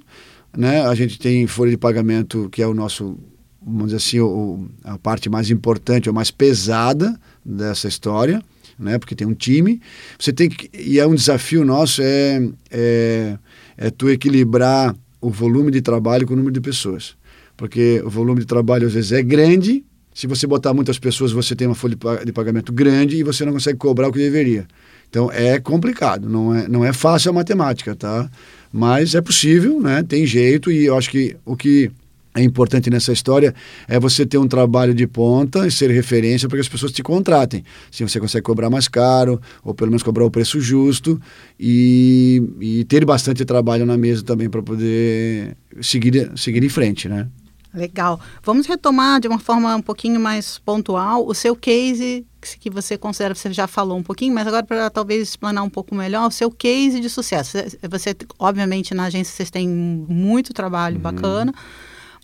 né? 0.55 0.81
A 0.81 0.95
gente 0.95 1.19
tem 1.19 1.47
folha 1.47 1.71
de 1.71 1.77
pagamento 1.77 2.49
que 2.51 2.61
é 2.61 2.67
o 2.67 2.73
nosso, 2.73 3.17
vamos 3.61 3.85
dizer 3.85 3.97
assim, 3.97 4.19
o, 4.19 4.67
a 4.83 4.97
parte 4.97 5.29
mais 5.29 5.49
importante, 5.49 6.09
ou 6.09 6.15
mais 6.15 6.31
pesada 6.31 7.19
dessa 7.43 7.87
história, 7.87 8.41
né? 8.77 8.97
Porque 8.97 9.15
tem 9.15 9.27
um 9.27 9.33
time. 9.33 9.81
Você 10.19 10.31
tem 10.31 10.49
que 10.49 10.69
e 10.73 10.99
é 10.99 11.07
um 11.07 11.15
desafio 11.15 11.65
nosso 11.65 12.01
é 12.01 12.41
é, 12.71 13.37
é 13.77 13.89
tu 13.89 14.09
equilibrar 14.09 14.95
o 15.19 15.29
volume 15.29 15.71
de 15.71 15.81
trabalho 15.81 16.27
com 16.27 16.33
o 16.33 16.37
número 16.37 16.53
de 16.53 16.61
pessoas. 16.61 17.15
Porque 17.55 18.01
o 18.03 18.09
volume 18.09 18.41
de 18.41 18.45
trabalho 18.45 18.87
às 18.87 18.93
vezes 18.93 19.11
é 19.11 19.21
grande, 19.21 19.83
se 20.13 20.27
você 20.27 20.45
botar 20.45 20.73
muitas 20.73 20.99
pessoas, 20.99 21.31
você 21.31 21.55
tem 21.55 21.67
uma 21.67 21.75
folha 21.75 21.97
de 22.23 22.31
pagamento 22.31 22.71
grande 22.71 23.17
e 23.17 23.23
você 23.23 23.45
não 23.45 23.53
consegue 23.53 23.77
cobrar 23.77 24.07
o 24.07 24.11
que 24.11 24.19
deveria. 24.19 24.67
Então 25.09 25.31
é 25.31 25.59
complicado, 25.59 26.29
não 26.29 26.53
é, 26.53 26.67
não 26.67 26.85
é 26.85 26.91
fácil 26.91 27.31
a 27.31 27.33
matemática, 27.33 27.95
tá? 27.95 28.29
Mas 28.75 29.13
é 29.13 29.21
possível, 29.21 29.79
né? 29.79 30.01
Tem 30.01 30.25
jeito 30.25 30.71
e 30.71 30.85
eu 30.85 30.97
acho 30.97 31.11
que 31.11 31.37
o 31.45 31.55
que 31.55 31.91
é 32.33 32.41
importante 32.41 32.89
nessa 32.89 33.13
história 33.13 33.53
é 33.87 33.99
você 33.99 34.25
ter 34.25 34.39
um 34.39 34.47
trabalho 34.47 34.95
de 34.95 35.05
ponta 35.05 35.67
e 35.67 35.71
ser 35.71 35.91
referência 35.91 36.49
para 36.49 36.57
que 36.57 36.61
as 36.61 36.67
pessoas 36.67 36.91
te 36.91 37.03
contratem. 37.03 37.63
Se 37.91 38.03
você 38.03 38.19
consegue 38.19 38.43
cobrar 38.43 38.71
mais 38.71 38.87
caro, 38.87 39.39
ou 39.63 39.75
pelo 39.75 39.91
menos 39.91 40.01
cobrar 40.01 40.25
o 40.25 40.31
preço 40.31 40.59
justo, 40.59 41.21
e, 41.59 42.41
e 42.59 42.83
ter 42.85 43.05
bastante 43.05 43.45
trabalho 43.45 43.85
na 43.85 43.95
mesa 43.95 44.23
também 44.23 44.49
para 44.49 44.63
poder 44.63 45.55
seguir, 45.79 46.31
seguir 46.35 46.63
em 46.63 46.69
frente, 46.69 47.07
né? 47.07 47.27
Legal. 47.71 48.19
Vamos 48.43 48.65
retomar 48.65 49.19
de 49.19 49.27
uma 49.27 49.39
forma 49.39 49.75
um 49.75 49.81
pouquinho 49.81 50.19
mais 50.19 50.57
pontual 50.57 51.27
o 51.27 51.35
seu 51.35 51.55
case 51.55 52.25
que 52.59 52.69
você 52.69 52.97
considera, 52.97 53.33
você 53.33 53.51
já 53.51 53.67
falou 53.67 53.97
um 53.97 54.03
pouquinho, 54.03 54.33
mas 54.33 54.47
agora 54.47 54.63
para 54.63 54.89
talvez 54.89 55.29
explanar 55.29 55.63
um 55.63 55.69
pouco 55.69 55.95
melhor 55.95 56.27
o 56.27 56.31
seu 56.31 56.51
case 56.51 56.99
de 56.99 57.09
sucesso. 57.09 57.57
Você, 57.89 58.15
obviamente, 58.37 58.93
na 58.93 59.05
agência 59.05 59.33
vocês 59.33 59.49
têm 59.49 59.67
muito 59.67 60.53
trabalho 60.53 60.97
uhum. 60.97 61.01
bacana, 61.01 61.53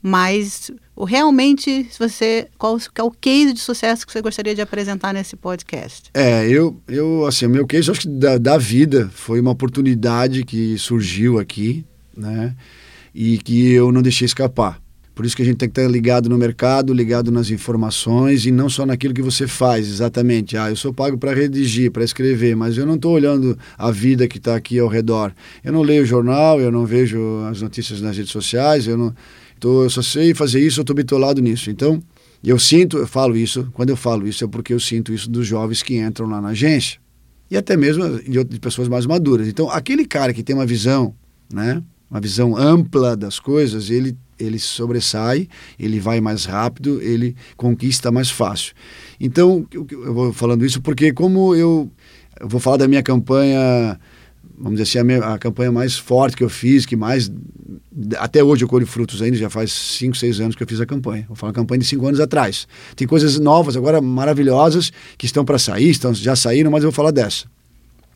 mas 0.02 0.72
realmente, 1.06 1.90
você 1.98 2.48
qual 2.58 2.78
é 2.96 3.04
o 3.04 3.12
case 3.12 3.54
de 3.54 3.60
sucesso 3.60 4.06
que 4.06 4.14
você 4.14 4.22
gostaria 4.22 4.56
de 4.56 4.62
apresentar 4.62 5.14
nesse 5.14 5.36
podcast? 5.36 6.10
É, 6.14 6.48
eu, 6.48 6.80
eu 6.88 7.26
assim, 7.26 7.46
o 7.46 7.50
meu 7.50 7.66
case, 7.68 7.92
acho 7.92 8.02
que 8.02 8.08
da, 8.08 8.38
da 8.38 8.58
vida 8.58 9.10
foi 9.14 9.40
uma 9.40 9.52
oportunidade 9.52 10.44
que 10.44 10.78
surgiu 10.78 11.40
aqui, 11.40 11.86
né? 12.16 12.56
E 13.14 13.38
que 13.40 13.72
eu 13.72 13.92
não 13.92 14.02
deixei 14.02 14.26
escapar. 14.26 14.80
Por 15.20 15.26
isso 15.26 15.36
que 15.36 15.42
a 15.42 15.46
gente 15.46 15.58
tem 15.58 15.68
que 15.68 15.78
estar 15.78 15.92
ligado 15.92 16.30
no 16.30 16.38
mercado, 16.38 16.94
ligado 16.94 17.30
nas 17.30 17.50
informações 17.50 18.46
e 18.46 18.52
não 18.52 18.70
só 18.70 18.86
naquilo 18.86 19.14
que 19.14 19.22
você 19.22 19.50
faz 19.50 19.86
exatamente. 19.86 20.56
Ah, 20.56 20.70
eu 20.70 20.78
sou 20.78 20.94
pago 20.94 21.18
para 21.18 21.34
redigir, 21.34 21.92
para 21.92 22.06
escrever, 22.06 22.56
mas 22.56 22.78
eu 22.78 22.86
não 22.86 22.96
estou 22.96 23.16
olhando 23.16 23.60
a 23.78 23.92
vida 23.92 24.30
que 24.30 24.38
está 24.38 24.56
aqui 24.56 24.80
ao 24.80 24.88
redor. 24.88 25.34
Eu 25.62 25.74
não 25.74 25.82
leio 25.82 26.04
o 26.04 26.06
jornal, 26.06 26.62
eu 26.62 26.72
não 26.72 26.86
vejo 26.86 27.20
as 27.52 27.62
notícias 27.62 28.00
nas 28.00 28.16
redes 28.16 28.32
sociais, 28.32 28.88
eu 28.88 28.98
não, 28.98 29.14
Tô, 29.60 29.84
eu 29.84 29.90
só 29.90 30.02
sei 30.02 30.34
fazer 30.34 30.62
isso, 30.62 30.80
eu 30.80 30.84
estou 30.84 30.96
bitolado 30.96 31.42
nisso. 31.42 31.70
Então, 31.70 32.02
eu 32.42 32.58
sinto, 32.58 32.98
eu 32.98 33.06
falo 33.06 33.36
isso, 33.36 33.70
quando 33.74 33.90
eu 33.90 33.98
falo 33.98 34.26
isso 34.26 34.46
é 34.46 34.48
porque 34.48 34.74
eu 34.74 34.80
sinto 34.80 35.12
isso 35.12 35.30
dos 35.30 35.46
jovens 35.46 35.84
que 35.84 35.98
entram 35.98 36.30
lá 36.30 36.40
na 36.40 36.52
agência 36.52 36.98
e 37.52 37.58
até 37.58 37.76
mesmo 37.76 38.22
de 38.22 38.58
pessoas 38.62 38.88
mais 38.88 39.06
maduras. 39.06 39.50
Então, 39.50 39.70
aquele 39.70 40.06
cara 40.06 40.34
que 40.34 40.44
tem 40.44 40.56
uma 40.56 40.66
visão, 40.66 41.14
né, 41.54 41.84
uma 42.10 42.20
visão 42.20 42.58
ampla 42.58 43.16
das 43.16 43.40
coisas, 43.40 43.90
ele 43.90 44.18
ele 44.40 44.58
sobressai, 44.58 45.50
ele 45.78 46.00
vai 46.00 46.22
mais 46.22 46.46
rápido, 46.46 47.02
ele 47.02 47.36
conquista 47.58 48.10
mais 48.10 48.30
fácil. 48.30 48.74
Então, 49.20 49.68
eu 49.70 50.14
vou 50.14 50.32
falando 50.32 50.66
isso 50.66 50.82
porque 50.82 51.12
como 51.12 51.54
eu, 51.54 51.92
eu 52.40 52.48
vou 52.48 52.58
falar 52.58 52.78
da 52.78 52.88
minha 52.88 53.04
campanha 53.04 54.00
vamos 54.60 54.80
dizer 54.80 54.84
assim, 54.84 55.00
a, 55.00 55.04
minha, 55.04 55.20
a, 55.20 55.40
campanha 55.40 55.72
mais 55.72 55.98
forte 55.98 56.36
que 56.36 56.44
eu 56.44 56.50
fiz, 56.50 56.86
que 56.86 56.96
mais. 56.96 57.32
Até 58.18 58.44
hoje 58.44 58.64
eu 58.64 58.68
colho 58.68 58.86
frutos 58.86 59.22
ainda, 59.22 59.38
já 59.38 59.50
faz 59.50 59.72
5, 59.72 60.18
6 60.18 60.40
anos 60.42 60.56
que 60.56 60.62
eu 60.62 60.68
fiz 60.68 60.82
a 60.82 60.86
campanha. 60.86 61.26
Vou 61.28 61.36
falar 61.36 61.52
uma 61.52 61.56
campanha 61.56 61.80
de 61.80 61.86
5 61.86 62.06
anos 62.06 62.20
atrás. 62.20 62.68
Tem 62.96 63.08
coisas 63.08 63.40
novas, 63.40 63.78
agora 63.78 64.02
maravilhosas, 64.02 64.92
que 65.18 65.26
estão 65.26 65.46
para 65.46 65.58
sair, 65.58 65.90
estão, 65.90 66.14
já 66.14 66.36
saíram, 66.36 66.70
mas 66.70 66.84
eu 66.84 66.90
vou 66.90 66.96
falar 66.96 67.12
dessa. 67.12 67.46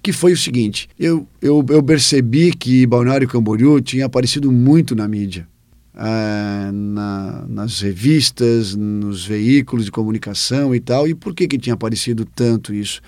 Que 0.04 0.14
foi 0.14 0.34
o 0.34 0.38
seguinte: 0.38 0.88
eu, 1.00 1.26
eu, 1.42 1.66
eu 1.70 1.82
percebi 1.82 2.54
que 2.54 2.86
Balneário 2.86 3.28
Camboriú 3.28 3.82
tinha 3.82 4.06
aparecido 4.06 4.52
muito 4.52 4.96
na 4.96 5.08
mídia. 5.08 5.48
É, 5.96 6.72
na, 6.74 7.46
nas 7.48 7.80
revistas, 7.80 8.76
nos 8.76 9.28
veículos 9.28 9.86
de 9.86 9.92
comunicação 9.92 10.74
e 10.74 10.80
tal. 10.80 11.08
E 11.08 11.14
por 11.14 11.36
que, 11.36 11.48
que 11.48 11.58
tinha 11.58 11.76
aparecido 11.76 12.26
tanto 12.26 12.74
isso? 12.74 13.00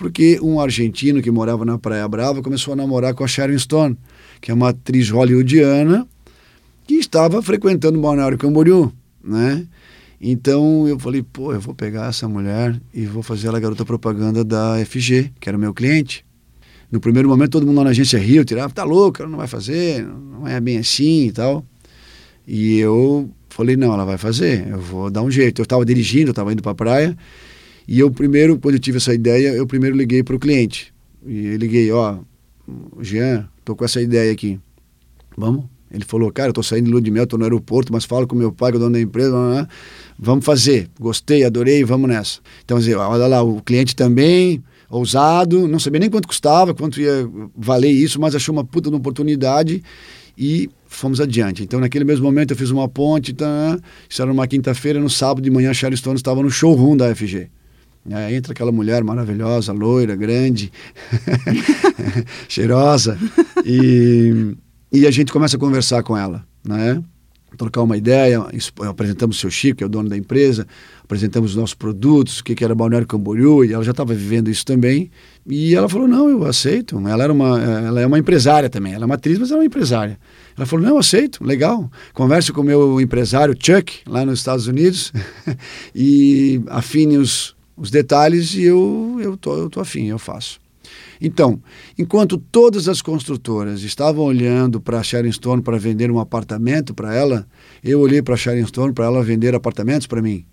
porque 0.00 0.40
um 0.42 0.58
argentino 0.58 1.20
que 1.20 1.30
morava 1.30 1.62
na 1.62 1.76
Praia 1.76 2.08
Brava 2.08 2.42
começou 2.42 2.72
a 2.72 2.76
namorar 2.76 3.12
com 3.12 3.22
a 3.22 3.28
Sharon 3.28 3.58
Stone, 3.58 3.98
que 4.40 4.50
é 4.50 4.54
uma 4.54 4.70
atriz 4.70 5.10
hollywoodiana 5.10 6.08
que 6.86 6.94
estava 6.94 7.42
frequentando 7.42 7.98
o 7.98 8.00
Balneário 8.00 8.38
Camboriú, 8.38 8.90
né? 9.22 9.66
Então 10.18 10.88
eu 10.88 10.98
falei, 10.98 11.22
pô, 11.22 11.52
eu 11.52 11.60
vou 11.60 11.74
pegar 11.74 12.08
essa 12.08 12.26
mulher 12.26 12.80
e 12.94 13.04
vou 13.04 13.22
fazer 13.22 13.48
ela 13.48 13.60
garota 13.60 13.84
propaganda 13.84 14.42
da 14.42 14.82
FG, 14.86 15.32
que 15.38 15.50
era 15.50 15.58
o 15.58 15.60
meu 15.60 15.74
cliente. 15.74 16.24
No 16.90 17.00
primeiro 17.00 17.28
momento 17.28 17.52
todo 17.52 17.66
mundo 17.66 17.76
lá 17.78 17.84
na 17.84 17.90
agência 17.90 18.18
riu, 18.18 18.44
tirava, 18.44 18.72
tá 18.72 18.84
louco, 18.84 19.22
ela 19.22 19.30
não 19.30 19.38
vai 19.38 19.46
fazer, 19.46 20.04
não 20.04 20.46
é 20.46 20.60
bem 20.60 20.78
assim 20.78 21.26
e 21.26 21.32
tal. 21.32 21.64
E 22.46 22.78
eu 22.78 23.30
falei, 23.48 23.76
não, 23.76 23.92
ela 23.92 24.04
vai 24.04 24.18
fazer, 24.18 24.66
eu 24.68 24.80
vou 24.80 25.10
dar 25.10 25.22
um 25.22 25.30
jeito. 25.30 25.60
Eu 25.60 25.64
estava 25.64 25.84
dirigindo, 25.84 26.28
eu 26.28 26.32
estava 26.32 26.52
indo 26.52 26.62
para 26.62 26.72
a 26.72 26.74
praia 26.74 27.16
e 27.86 27.98
eu 27.98 28.10
primeiro, 28.10 28.58
quando 28.58 28.74
eu 28.74 28.80
tive 28.80 28.98
essa 28.98 29.14
ideia, 29.14 29.48
eu 29.50 29.66
primeiro 29.66 29.96
liguei 29.96 30.22
para 30.22 30.34
o 30.34 30.38
cliente. 30.38 30.92
E 31.26 31.46
eu 31.46 31.56
liguei, 31.56 31.90
ó, 31.92 32.18
Jean, 33.00 33.48
tô 33.64 33.76
com 33.76 33.84
essa 33.84 34.00
ideia 34.00 34.32
aqui. 34.32 34.58
Vamos? 35.36 35.64
Ele 35.92 36.04
falou, 36.04 36.30
cara, 36.30 36.50
eu 36.50 36.52
tô 36.52 36.62
saindo 36.62 36.84
de 36.84 36.90
lua 36.92 37.02
de 37.02 37.10
mel, 37.10 37.26
tô 37.26 37.36
no 37.36 37.42
aeroporto, 37.42 37.92
mas 37.92 38.04
falo 38.04 38.26
com 38.26 38.36
meu 38.36 38.52
pai, 38.52 38.70
que 38.70 38.76
é 38.76 38.78
o 38.78 38.80
dono 38.80 38.92
da 38.92 39.00
empresa, 39.00 39.68
vamos 40.16 40.44
fazer. 40.44 40.88
Gostei, 41.00 41.44
adorei, 41.44 41.82
vamos 41.82 42.08
nessa. 42.08 42.38
Então, 42.64 42.78
olha 42.78 43.26
lá, 43.26 43.42
o 43.42 43.60
cliente 43.60 43.96
também, 43.96 44.62
ousado, 44.90 45.68
não 45.68 45.78
sabia 45.78 46.00
nem 46.00 46.10
quanto 46.10 46.26
custava, 46.26 46.74
quanto 46.74 47.00
ia 47.00 47.28
valer 47.56 47.90
isso, 47.90 48.20
mas 48.20 48.34
achou 48.34 48.52
uma 48.52 48.64
puta 48.64 48.90
de 48.90 48.96
oportunidade 48.96 49.82
e 50.36 50.68
fomos 50.86 51.20
adiante. 51.20 51.62
Então, 51.62 51.78
naquele 51.78 52.04
mesmo 52.04 52.24
momento, 52.24 52.50
eu 52.50 52.56
fiz 52.56 52.70
uma 52.70 52.88
ponte, 52.88 53.32
tá, 53.32 53.78
isso 54.08 54.20
era 54.20 54.30
numa 54.30 54.46
quinta-feira, 54.46 54.98
no 54.98 55.08
sábado 55.08 55.42
de 55.42 55.50
manhã, 55.50 55.70
a 55.70 55.96
Stone 55.96 56.16
estava 56.16 56.42
no 56.42 56.50
showroom 56.50 56.96
da 56.96 57.14
FG. 57.14 57.48
É, 58.10 58.34
entra 58.34 58.52
aquela 58.52 58.72
mulher 58.72 59.04
maravilhosa, 59.04 59.72
loira, 59.72 60.16
grande, 60.16 60.72
cheirosa, 62.48 63.18
e, 63.64 64.56
e 64.90 65.06
a 65.06 65.10
gente 65.10 65.30
começa 65.30 65.56
a 65.56 65.60
conversar 65.60 66.02
com 66.02 66.16
ela, 66.16 66.44
né? 66.66 67.00
Trocar 67.56 67.82
uma 67.82 67.96
ideia, 67.96 68.44
apresentamos 68.88 69.36
o 69.36 69.40
seu 69.40 69.50
Chico, 69.50 69.78
que 69.78 69.84
é 69.84 69.86
o 69.86 69.90
dono 69.90 70.08
da 70.08 70.16
empresa, 70.16 70.66
apresentamos 71.02 71.50
os 71.50 71.56
nossos 71.56 71.74
produtos, 71.74 72.38
o 72.38 72.44
que, 72.44 72.62
era 72.64 72.74
Balneário 72.74 73.06
Camboriú, 73.06 73.64
e 73.64 73.72
ela 73.72 73.82
já 73.82 73.90
estava 73.90 74.14
vivendo 74.14 74.48
isso 74.48 74.64
também, 74.64 75.10
e 75.46 75.74
ela 75.74 75.88
falou, 75.88 76.06
não, 76.06 76.28
eu 76.28 76.44
aceito, 76.44 76.96
ela, 77.08 77.24
era 77.24 77.32
uma, 77.32 77.60
ela 77.60 78.00
é 78.00 78.06
uma 78.06 78.18
empresária 78.18 78.70
também, 78.70 78.92
ela 78.92 79.04
é 79.04 79.06
uma 79.06 79.16
atriz, 79.16 79.38
mas 79.38 79.50
ela 79.50 79.58
é 79.58 79.62
uma 79.62 79.66
empresária. 79.66 80.18
Ela 80.56 80.66
falou, 80.66 80.84
não, 80.84 80.92
eu 80.92 80.98
aceito, 80.98 81.42
legal, 81.44 81.90
converso 82.12 82.52
com 82.52 82.60
o 82.60 82.64
meu 82.64 83.00
empresário 83.00 83.54
Chuck, 83.58 84.00
lá 84.06 84.24
nos 84.24 84.38
Estados 84.38 84.66
Unidos, 84.66 85.12
e 85.94 86.62
afine 86.68 87.18
os, 87.18 87.56
os 87.76 87.90
detalhes 87.90 88.54
e 88.54 88.62
eu, 88.62 89.18
eu, 89.20 89.36
tô, 89.36 89.56
eu 89.56 89.70
tô 89.70 89.80
afim, 89.80 90.06
eu 90.06 90.18
faço. 90.18 90.60
Então, 91.20 91.60
enquanto 91.98 92.38
todas 92.38 92.88
as 92.88 93.02
construtoras 93.02 93.82
estavam 93.82 94.24
olhando 94.24 94.80
para 94.80 94.98
a 94.98 95.02
Sharon 95.02 95.30
Stone 95.30 95.62
para 95.62 95.78
vender 95.78 96.10
um 96.10 96.18
apartamento 96.18 96.94
para 96.94 97.14
ela, 97.14 97.46
eu 97.84 98.00
olhei 98.00 98.22
para 98.22 98.34
a 98.34 98.36
Sharon 98.36 98.66
Stone 98.66 98.92
para 98.92 99.04
ela 99.04 99.22
vender 99.22 99.54
apartamentos 99.54 100.06
para 100.06 100.22
mim. 100.22 100.46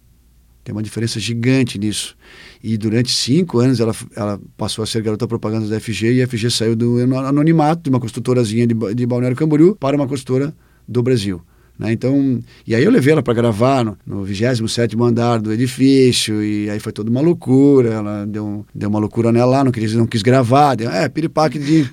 Tem 0.63 0.75
uma 0.75 0.83
diferença 0.83 1.17
gigante 1.17 1.79
nisso. 1.79 2.17
E 2.61 2.77
durante 2.77 3.09
cinco 3.09 3.59
anos 3.59 3.79
ela, 3.79 3.95
ela 4.13 4.37
passou 4.57 4.83
a 4.83 4.85
ser 4.85 5.01
garota 5.01 5.25
propaganda 5.25 5.65
da 5.65 5.79
FG 5.79 6.11
e 6.11 6.21
a 6.21 6.27
FG 6.27 6.51
saiu 6.51 6.75
do 6.75 6.99
anonimato 6.99 7.83
de 7.83 7.89
uma 7.89 8.01
construtorazinha 8.01 8.67
de, 8.67 8.75
de 8.93 9.05
Balneário 9.05 9.37
Camboriú 9.37 9.77
para 9.77 9.95
uma 9.95 10.05
construtora 10.05 10.53
do 10.85 11.01
Brasil. 11.01 11.41
Né? 11.77 11.91
Então, 11.91 12.39
e 12.65 12.73
aí 12.73 12.83
eu 12.83 12.91
levei 12.91 13.13
ela 13.13 13.23
para 13.23 13.33
gravar 13.33 13.83
no, 13.83 13.97
no 14.05 14.23
27 14.23 14.95
andar 15.01 15.39
do 15.39 15.53
edifício, 15.53 16.43
e 16.43 16.69
aí 16.69 16.79
foi 16.79 16.91
toda 16.91 17.09
uma 17.09 17.21
loucura. 17.21 17.89
Ela 17.93 18.25
deu, 18.25 18.65
deu 18.73 18.89
uma 18.89 18.99
loucura 18.99 19.31
nela 19.31 19.57
lá, 19.57 19.63
não, 19.63 19.71
quis, 19.71 19.93
não 19.93 20.07
quis 20.07 20.21
gravar. 20.21 20.75
Deu, 20.75 20.89
é, 20.89 21.07
piripaque 21.07 21.59
de, 21.59 21.89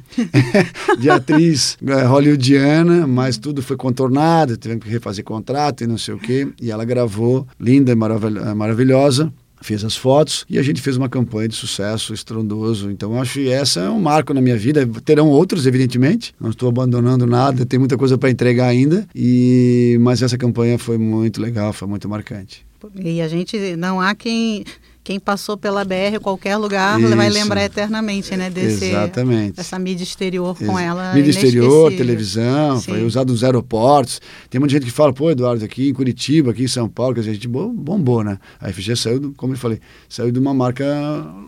de 0.98 1.10
atriz 1.10 1.76
é, 1.86 2.04
hollywoodiana, 2.04 3.06
mas 3.06 3.38
tudo 3.38 3.62
foi 3.62 3.76
contornado, 3.76 4.56
tivemos 4.56 4.84
que 4.84 4.90
refazer 4.90 5.24
contrato 5.24 5.84
e 5.84 5.86
não 5.86 5.98
sei 5.98 6.14
o 6.14 6.18
quê. 6.18 6.48
E 6.60 6.70
ela 6.70 6.84
gravou, 6.84 7.46
linda, 7.60 7.94
maravil 7.94 8.54
maravilhosa 8.54 9.32
fez 9.60 9.84
as 9.84 9.96
fotos 9.96 10.44
e 10.48 10.58
a 10.58 10.62
gente 10.62 10.80
fez 10.80 10.96
uma 10.96 11.08
campanha 11.08 11.48
de 11.48 11.54
sucesso 11.54 12.12
estrondoso. 12.12 12.90
Então, 12.90 13.20
acho 13.20 13.34
que 13.34 13.48
essa 13.48 13.80
é 13.80 13.90
um 13.90 14.00
marco 14.00 14.34
na 14.34 14.40
minha 14.40 14.56
vida. 14.56 14.86
Terão 15.04 15.28
outros, 15.28 15.66
evidentemente. 15.66 16.34
Não 16.40 16.50
estou 16.50 16.68
abandonando 16.68 17.26
nada, 17.26 17.64
tem 17.64 17.78
muita 17.78 17.96
coisa 17.96 18.18
para 18.18 18.30
entregar 18.30 18.66
ainda. 18.66 19.06
E 19.14 19.96
mas 20.00 20.22
essa 20.22 20.36
campanha 20.36 20.78
foi 20.78 20.98
muito 20.98 21.40
legal, 21.40 21.72
foi 21.72 21.88
muito 21.88 22.08
marcante. 22.08 22.64
E 23.02 23.20
a 23.20 23.28
gente 23.28 23.76
não 23.76 24.00
há 24.00 24.14
quem 24.14 24.64
quem 25.04 25.20
passou 25.20 25.54
pela 25.58 25.84
BR 25.84 26.18
qualquer 26.22 26.56
lugar 26.56 26.98
Isso. 26.98 27.14
vai 27.14 27.28
lembrar 27.28 27.62
eternamente, 27.62 28.34
né? 28.34 28.48
Desse, 28.48 28.86
Exatamente. 28.86 29.56
Dessa 29.56 29.78
mídia 29.78 30.02
exterior 30.02 30.56
com 30.56 30.78
Ex 30.78 30.88
ela. 30.88 31.12
Mídia 31.12 31.30
exterior, 31.30 31.92
televisão, 31.92 32.80
Sim. 32.80 32.92
foi 32.92 33.04
usado 33.04 33.30
nos 33.30 33.44
aeroportos. 33.44 34.18
Tem 34.48 34.58
muita 34.58 34.72
gente 34.72 34.86
que 34.86 34.90
fala, 34.90 35.12
pô, 35.12 35.30
Eduardo, 35.30 35.62
aqui 35.62 35.90
em 35.90 35.92
Curitiba, 35.92 36.52
aqui 36.52 36.64
em 36.64 36.68
São 36.68 36.88
Paulo, 36.88 37.12
que 37.14 37.20
a 37.20 37.22
gente 37.22 37.46
bombou, 37.46 38.24
né? 38.24 38.38
A 38.58 38.72
FG 38.72 38.96
saiu, 38.96 39.34
como 39.36 39.52
eu 39.52 39.58
falei, 39.58 39.78
saiu 40.08 40.32
de 40.32 40.38
uma 40.38 40.54
marca 40.54 40.84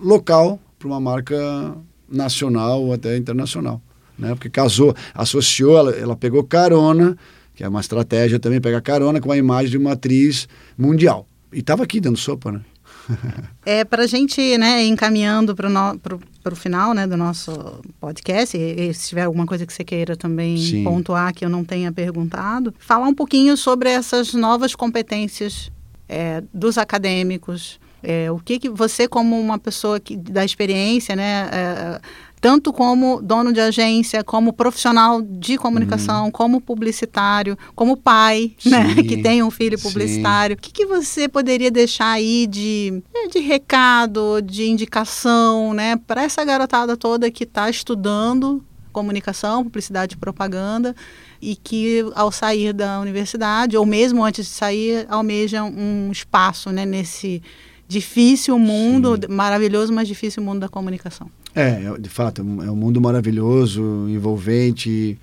local 0.02 0.60
para 0.78 0.88
uma 0.88 1.00
marca 1.00 1.74
nacional 2.06 2.82
ou 2.82 2.92
até 2.92 3.16
internacional. 3.16 3.80
Né? 4.18 4.34
Porque 4.34 4.50
casou, 4.50 4.94
associou, 5.14 5.78
ela, 5.78 5.90
ela 5.92 6.16
pegou 6.16 6.44
carona, 6.44 7.16
que 7.54 7.64
é 7.64 7.68
uma 7.68 7.80
estratégia 7.80 8.38
também, 8.38 8.60
pegar 8.60 8.82
carona 8.82 9.18
com 9.18 9.32
a 9.32 9.36
imagem 9.36 9.70
de 9.70 9.78
uma 9.78 9.92
atriz 9.92 10.46
mundial. 10.76 11.26
E 11.50 11.60
estava 11.60 11.84
aqui 11.84 12.00
dando 12.00 12.18
sopa, 12.18 12.52
né? 12.52 12.60
é, 13.64 13.84
para 13.84 14.04
a 14.04 14.06
gente, 14.06 14.56
né, 14.58 14.84
encaminhando 14.84 15.54
para 15.54 16.52
o 16.52 16.56
final 16.56 16.94
né, 16.94 17.06
do 17.06 17.16
nosso 17.16 17.80
podcast, 18.00 18.56
e, 18.56 18.88
e, 18.88 18.94
se 18.94 19.08
tiver 19.08 19.24
alguma 19.24 19.46
coisa 19.46 19.66
que 19.66 19.72
você 19.72 19.84
queira 19.84 20.16
também 20.16 20.56
Sim. 20.56 20.84
pontuar 20.84 21.34
que 21.34 21.44
eu 21.44 21.48
não 21.48 21.64
tenha 21.64 21.92
perguntado, 21.92 22.74
falar 22.78 23.06
um 23.06 23.14
pouquinho 23.14 23.56
sobre 23.56 23.90
essas 23.90 24.34
novas 24.34 24.74
competências 24.74 25.70
é, 26.08 26.42
dos 26.52 26.78
acadêmicos, 26.78 27.80
é, 28.02 28.30
o 28.30 28.38
que, 28.38 28.58
que 28.58 28.68
você, 28.68 29.08
como 29.08 29.38
uma 29.38 29.58
pessoa 29.58 29.98
que, 29.98 30.16
da 30.16 30.44
experiência, 30.44 31.16
né, 31.16 31.48
é, 31.52 32.00
tanto 32.40 32.72
como 32.72 33.20
dono 33.22 33.52
de 33.52 33.60
agência, 33.60 34.22
como 34.22 34.52
profissional 34.52 35.22
de 35.22 35.56
comunicação, 35.56 36.26
uhum. 36.26 36.30
como 36.30 36.60
publicitário, 36.60 37.56
como 37.74 37.96
pai, 37.96 38.52
né, 38.64 38.94
que 39.02 39.16
tem 39.16 39.42
um 39.42 39.50
filho 39.50 39.78
publicitário. 39.80 40.54
Sim. 40.54 40.58
O 40.58 40.62
que, 40.62 40.72
que 40.72 40.86
você 40.86 41.28
poderia 41.28 41.70
deixar 41.70 42.12
aí 42.12 42.46
de, 42.46 43.02
é, 43.14 43.28
de 43.28 43.40
recado, 43.40 44.40
de 44.42 44.68
indicação, 44.68 45.72
né, 45.74 45.96
para 46.06 46.22
essa 46.22 46.44
garotada 46.44 46.96
toda 46.96 47.30
que 47.30 47.44
está 47.44 47.68
estudando 47.70 48.64
comunicação, 48.92 49.62
publicidade 49.62 50.14
e 50.14 50.16
propaganda 50.16 50.96
e 51.40 51.54
que 51.54 52.02
ao 52.14 52.32
sair 52.32 52.72
da 52.72 52.98
universidade 52.98 53.76
ou 53.76 53.84
mesmo 53.84 54.24
antes 54.24 54.46
de 54.46 54.52
sair 54.52 55.06
almeja 55.10 55.62
um 55.64 56.10
espaço, 56.10 56.70
né, 56.70 56.86
nesse 56.86 57.42
difícil 57.88 58.58
mundo, 58.58 59.16
Sim. 59.16 59.32
maravilhoso, 59.32 59.92
mas 59.92 60.08
difícil 60.08 60.42
mundo 60.42 60.60
da 60.60 60.68
comunicação. 60.68 61.30
É, 61.54 61.84
é, 61.84 61.98
de 61.98 62.08
fato, 62.08 62.42
é 62.42 62.70
um 62.70 62.76
mundo 62.76 63.00
maravilhoso, 63.00 64.06
envolvente. 64.08 65.18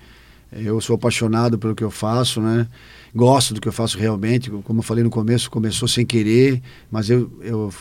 Eu 0.52 0.80
sou 0.80 0.96
apaixonado 0.96 1.58
pelo 1.58 1.74
que 1.74 1.84
eu 1.84 1.90
faço, 1.90 2.40
né? 2.40 2.66
Gosto 3.14 3.54
do 3.54 3.60
que 3.60 3.68
eu 3.68 3.72
faço 3.72 3.98
realmente. 3.98 4.50
Como 4.50 4.80
eu 4.80 4.82
falei 4.82 5.04
no 5.04 5.10
começo, 5.10 5.50
começou 5.50 5.86
sem 5.86 6.04
querer, 6.04 6.60
mas 6.90 7.10
eu, 7.10 7.30
eu, 7.40 7.72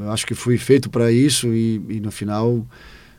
eu 0.00 0.10
acho 0.10 0.26
que 0.26 0.34
fui 0.34 0.58
feito 0.58 0.90
para 0.90 1.12
isso 1.12 1.48
e, 1.48 1.80
e, 1.88 2.00
no 2.00 2.10
final, 2.10 2.66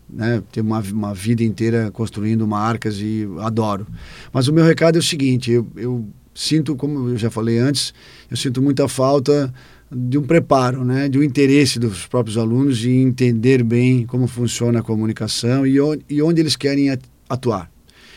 né, 0.10 0.42
ter 0.52 0.62
uma, 0.62 0.80
uma 0.80 1.14
vida 1.14 1.44
inteira 1.44 1.90
construindo 1.92 2.46
marcas 2.48 2.98
e 3.00 3.28
adoro. 3.40 3.88
Mas 4.32 4.48
o 4.48 4.54
meu 4.54 4.66
recado 4.66 4.98
é 4.98 5.00
o 5.00 5.04
seguinte: 5.04 5.52
eu, 5.52 5.68
eu 5.76 6.06
sinto, 6.34 6.76
como 6.76 7.10
eu 7.10 7.18
já 7.18 7.30
falei 7.30 7.60
antes, 7.60 7.94
eu 8.30 8.36
sinto 8.36 8.62
muita 8.62 8.88
falta 8.88 9.54
de 9.96 10.18
um 10.18 10.24
preparo, 10.24 10.84
né, 10.84 11.08
de 11.08 11.18
um 11.18 11.24
interesse 11.24 11.80
dos 11.80 12.06
próprios 12.06 12.38
alunos 12.38 12.84
em 12.86 13.02
entender 13.02 13.64
bem 13.64 14.06
como 14.06 14.28
funciona 14.28 14.80
a 14.80 14.84
comunicação 14.84 15.66
e 15.66 15.80
onde, 15.80 16.04
e 16.10 16.22
onde 16.22 16.42
eles 16.42 16.56
querem 16.56 16.90
atuar. 17.30 17.72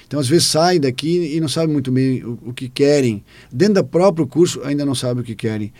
Então, 0.07 0.21
às 0.21 0.29
vezes, 0.29 0.47
sai 0.47 0.79
daqui 0.79 1.35
e 1.35 1.41
não 1.41 1.49
sabe 1.49 1.73
muito 1.73 1.91
bem 1.91 2.23
o, 2.25 2.39
o 2.47 2.53
que 2.53 2.69
querem. 2.69 3.25
Dentro 3.53 3.75
do 3.75 3.85
próprio 3.85 4.27
curso, 4.27 4.63
ainda 4.63 4.85
não 4.85 4.95
sabe 4.95 5.21
o 5.21 5.25
que 5.25 5.35
querem. 5.35 5.73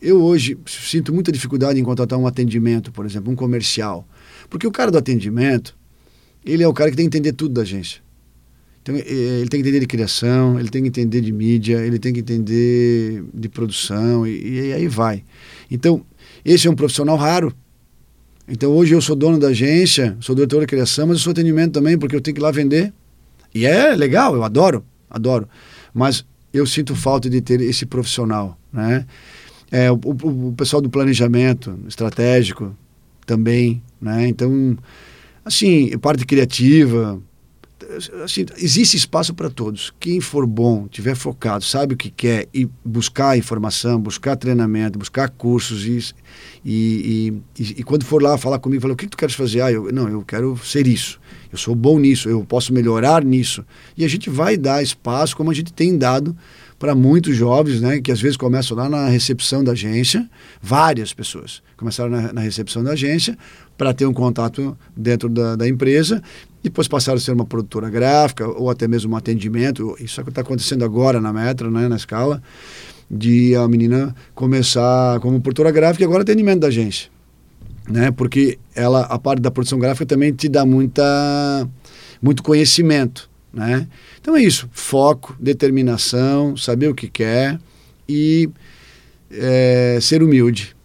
Eu 0.00 0.22
hoje 0.22 0.58
sinto 0.66 1.12
muita 1.12 1.32
dificuldade 1.32 1.80
em 1.80 1.84
contratar 1.84 2.18
um 2.18 2.26
atendimento, 2.26 2.92
por 2.92 3.06
exemplo, 3.06 3.32
um 3.32 3.36
comercial. 3.36 4.06
Porque 4.50 4.66
o 4.66 4.70
cara 4.70 4.90
do 4.90 4.98
atendimento, 4.98 5.76
ele 6.44 6.62
é 6.62 6.68
o 6.68 6.72
cara 6.74 6.90
que 6.90 6.96
tem 6.96 7.08
que 7.08 7.16
entender 7.16 7.32
tudo 7.32 7.54
da 7.54 7.62
agência. 7.62 8.02
Então, 8.82 8.96
ele 8.96 9.48
tem 9.48 9.62
que 9.62 9.68
entender 9.68 9.80
de 9.80 9.86
criação, 9.86 10.58
ele 10.58 10.68
tem 10.68 10.82
que 10.82 10.88
entender 10.88 11.20
de 11.20 11.32
mídia, 11.32 11.78
ele 11.86 12.00
tem 12.00 12.12
que 12.12 12.18
entender 12.18 13.22
de 13.32 13.48
produção 13.48 14.26
e, 14.26 14.70
e 14.70 14.72
aí 14.72 14.88
vai. 14.88 15.22
Então, 15.70 16.04
esse 16.44 16.66
é 16.66 16.70
um 16.70 16.74
profissional 16.74 17.16
raro. 17.16 17.54
Então, 18.48 18.72
hoje 18.72 18.92
eu 18.92 19.00
sou 19.00 19.14
dono 19.14 19.38
da 19.38 19.48
agência, 19.48 20.16
sou 20.20 20.34
diretor 20.34 20.60
de 20.60 20.66
criação, 20.66 21.06
mas 21.06 21.18
eu 21.18 21.22
sou 21.22 21.30
atendimento 21.30 21.72
também, 21.72 21.96
porque 21.96 22.16
eu 22.16 22.20
tenho 22.20 22.34
que 22.34 22.40
ir 22.40 22.42
lá 22.42 22.50
vender. 22.50 22.92
E 23.54 23.64
é 23.64 23.94
legal, 23.94 24.34
eu 24.34 24.42
adoro, 24.42 24.84
adoro. 25.08 25.48
Mas 25.94 26.24
eu 26.52 26.66
sinto 26.66 26.96
falta 26.96 27.30
de 27.30 27.40
ter 27.40 27.60
esse 27.60 27.86
profissional, 27.86 28.58
né? 28.72 29.06
É, 29.70 29.90
o, 29.90 29.94
o, 29.94 30.48
o 30.48 30.54
pessoal 30.54 30.82
do 30.82 30.90
planejamento 30.90 31.78
estratégico 31.86 32.76
também, 33.24 33.80
né? 34.00 34.26
Então, 34.26 34.76
assim, 35.44 35.96
parte 35.98 36.26
criativa, 36.26 37.22
assim, 38.24 38.46
existe 38.56 38.96
espaço 38.96 39.34
para 39.34 39.50
todos. 39.50 39.92
Quem 39.98 40.20
for 40.20 40.46
bom, 40.46 40.86
tiver 40.88 41.14
focado, 41.14 41.64
sabe 41.64 41.94
o 41.94 41.96
que 41.96 42.10
quer 42.10 42.48
e 42.52 42.68
buscar 42.84 43.36
informação, 43.36 44.00
buscar 44.00 44.36
treinamento, 44.36 44.98
buscar 44.98 45.28
cursos 45.28 45.86
e, 45.86 46.14
e, 46.64 47.32
e, 47.58 47.62
e 47.78 47.82
quando 47.82 48.04
for 48.04 48.22
lá 48.22 48.36
falar 48.38 48.58
comigo, 48.58 48.82
falar 48.82 48.94
o 48.94 48.96
que, 48.96 49.06
que 49.06 49.10
tu 49.10 49.16
queres 49.16 49.34
fazer? 49.34 49.60
Ah, 49.60 49.72
eu, 49.72 49.92
não, 49.92 50.08
eu 50.08 50.22
quero 50.22 50.56
ser 50.64 50.86
isso. 50.86 51.20
Eu 51.50 51.58
sou 51.58 51.74
bom 51.74 51.98
nisso, 51.98 52.28
eu 52.28 52.44
posso 52.44 52.72
melhorar 52.72 53.24
nisso. 53.24 53.64
E 53.96 54.04
a 54.04 54.08
gente 54.08 54.30
vai 54.30 54.56
dar 54.56 54.82
espaço, 54.82 55.36
como 55.36 55.50
a 55.50 55.54
gente 55.54 55.72
tem 55.72 55.96
dado 55.96 56.36
para 56.78 56.94
muitos 56.94 57.36
jovens, 57.36 57.80
né, 57.80 58.00
que 58.00 58.10
às 58.10 58.20
vezes 58.20 58.36
começam 58.36 58.76
lá 58.76 58.88
na 58.88 59.06
recepção 59.08 59.62
da 59.62 59.72
agência, 59.72 60.28
várias 60.60 61.12
pessoas 61.12 61.62
começaram 61.82 62.10
na, 62.10 62.32
na 62.32 62.40
recepção 62.40 62.82
da 62.82 62.92
agência 62.92 63.36
para 63.76 63.92
ter 63.92 64.06
um 64.06 64.12
contato 64.12 64.76
dentro 64.96 65.28
da, 65.28 65.56
da, 65.56 65.68
empresa, 65.68 66.22
depois 66.62 66.86
passaram 66.86 67.16
a 67.16 67.20
ser 67.20 67.32
uma 67.32 67.44
produtora 67.44 67.90
gráfica 67.90 68.46
ou 68.46 68.70
até 68.70 68.86
mesmo 68.86 69.12
um 69.12 69.16
atendimento. 69.16 69.96
Isso 69.98 70.20
é 70.20 70.24
que 70.24 70.30
está 70.30 70.42
acontecendo 70.42 70.84
agora 70.84 71.20
na 71.20 71.32
Metra, 71.32 71.70
né, 71.70 71.88
na 71.88 71.96
escala, 71.96 72.42
de 73.10 73.54
a 73.56 73.66
menina 73.66 74.14
começar 74.34 75.18
como 75.20 75.40
produtora 75.40 75.70
gráfica 75.70 76.04
e 76.04 76.06
agora 76.06 76.22
atendimento 76.22 76.60
da 76.60 76.68
agência. 76.68 77.10
Né, 77.88 78.12
porque 78.12 78.60
ela, 78.76 79.00
a 79.00 79.18
parte 79.18 79.42
da 79.42 79.50
produção 79.50 79.78
gráfica 79.78 80.06
também 80.06 80.32
te 80.32 80.48
dá 80.48 80.64
muita, 80.64 81.68
muito 82.22 82.42
conhecimento. 82.42 83.28
Né? 83.52 83.88
Então 84.20 84.36
é 84.36 84.42
isso: 84.42 84.68
foco, 84.72 85.36
determinação, 85.38 86.56
saber 86.56 86.88
o 86.88 86.94
que 86.94 87.08
quer 87.08 87.58
e 88.08 88.48
é, 89.30 89.98
ser 90.00 90.22
humilde. 90.22 90.76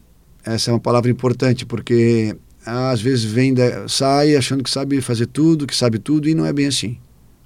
Essa 0.44 0.72
é 0.72 0.74
uma 0.74 0.80
palavra 0.80 1.12
importante 1.12 1.66
porque 1.66 2.36
às 2.68 3.02
vezes 3.02 3.24
vem 3.24 3.54
da, 3.54 3.88
sai 3.88 4.36
achando 4.36 4.64
que 4.64 4.70
sabe 4.70 5.00
fazer 5.02 5.28
tudo, 5.28 5.66
que 5.66 5.76
sabe 5.76 6.00
tudo 6.00 6.28
e 6.28 6.36
não 6.36 6.46
é 6.46 6.54
bem 6.54 6.68
assim. 6.68 6.98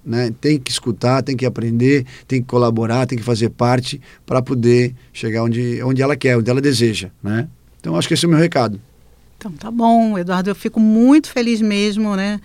Né? 0.04 0.34
Tem 0.42 0.60
que 0.60 0.72
escutar, 0.72 1.22
tem 1.22 1.38
que 1.38 1.46
aprender, 1.46 2.06
tem 2.28 2.42
que 2.42 2.48
colaborar, 2.48 3.06
tem 3.06 3.18
que 3.18 3.24
fazer 3.24 3.50
parte 3.50 4.02
para 4.26 4.42
poder 4.42 4.96
chegar 5.14 5.44
onde, 5.44 5.82
onde 5.84 6.02
ela 6.02 6.16
quer, 6.16 6.38
onde 6.38 6.50
ela 6.50 6.62
deseja. 6.62 7.10
Né? 7.22 7.48
Então 7.80 7.96
acho 7.96 8.08
que 8.08 8.14
esse 8.14 8.26
é 8.26 8.28
o 8.28 8.32
meu 8.32 8.40
recado. 8.40 8.82
Então 9.38 9.52
tá 9.52 9.70
bom, 9.70 10.18
Eduardo, 10.18 10.50
eu 10.50 10.56
fico 10.56 10.80
muito 10.80 11.30
feliz 11.30 11.62
mesmo, 11.62 12.16
né? 12.16 12.40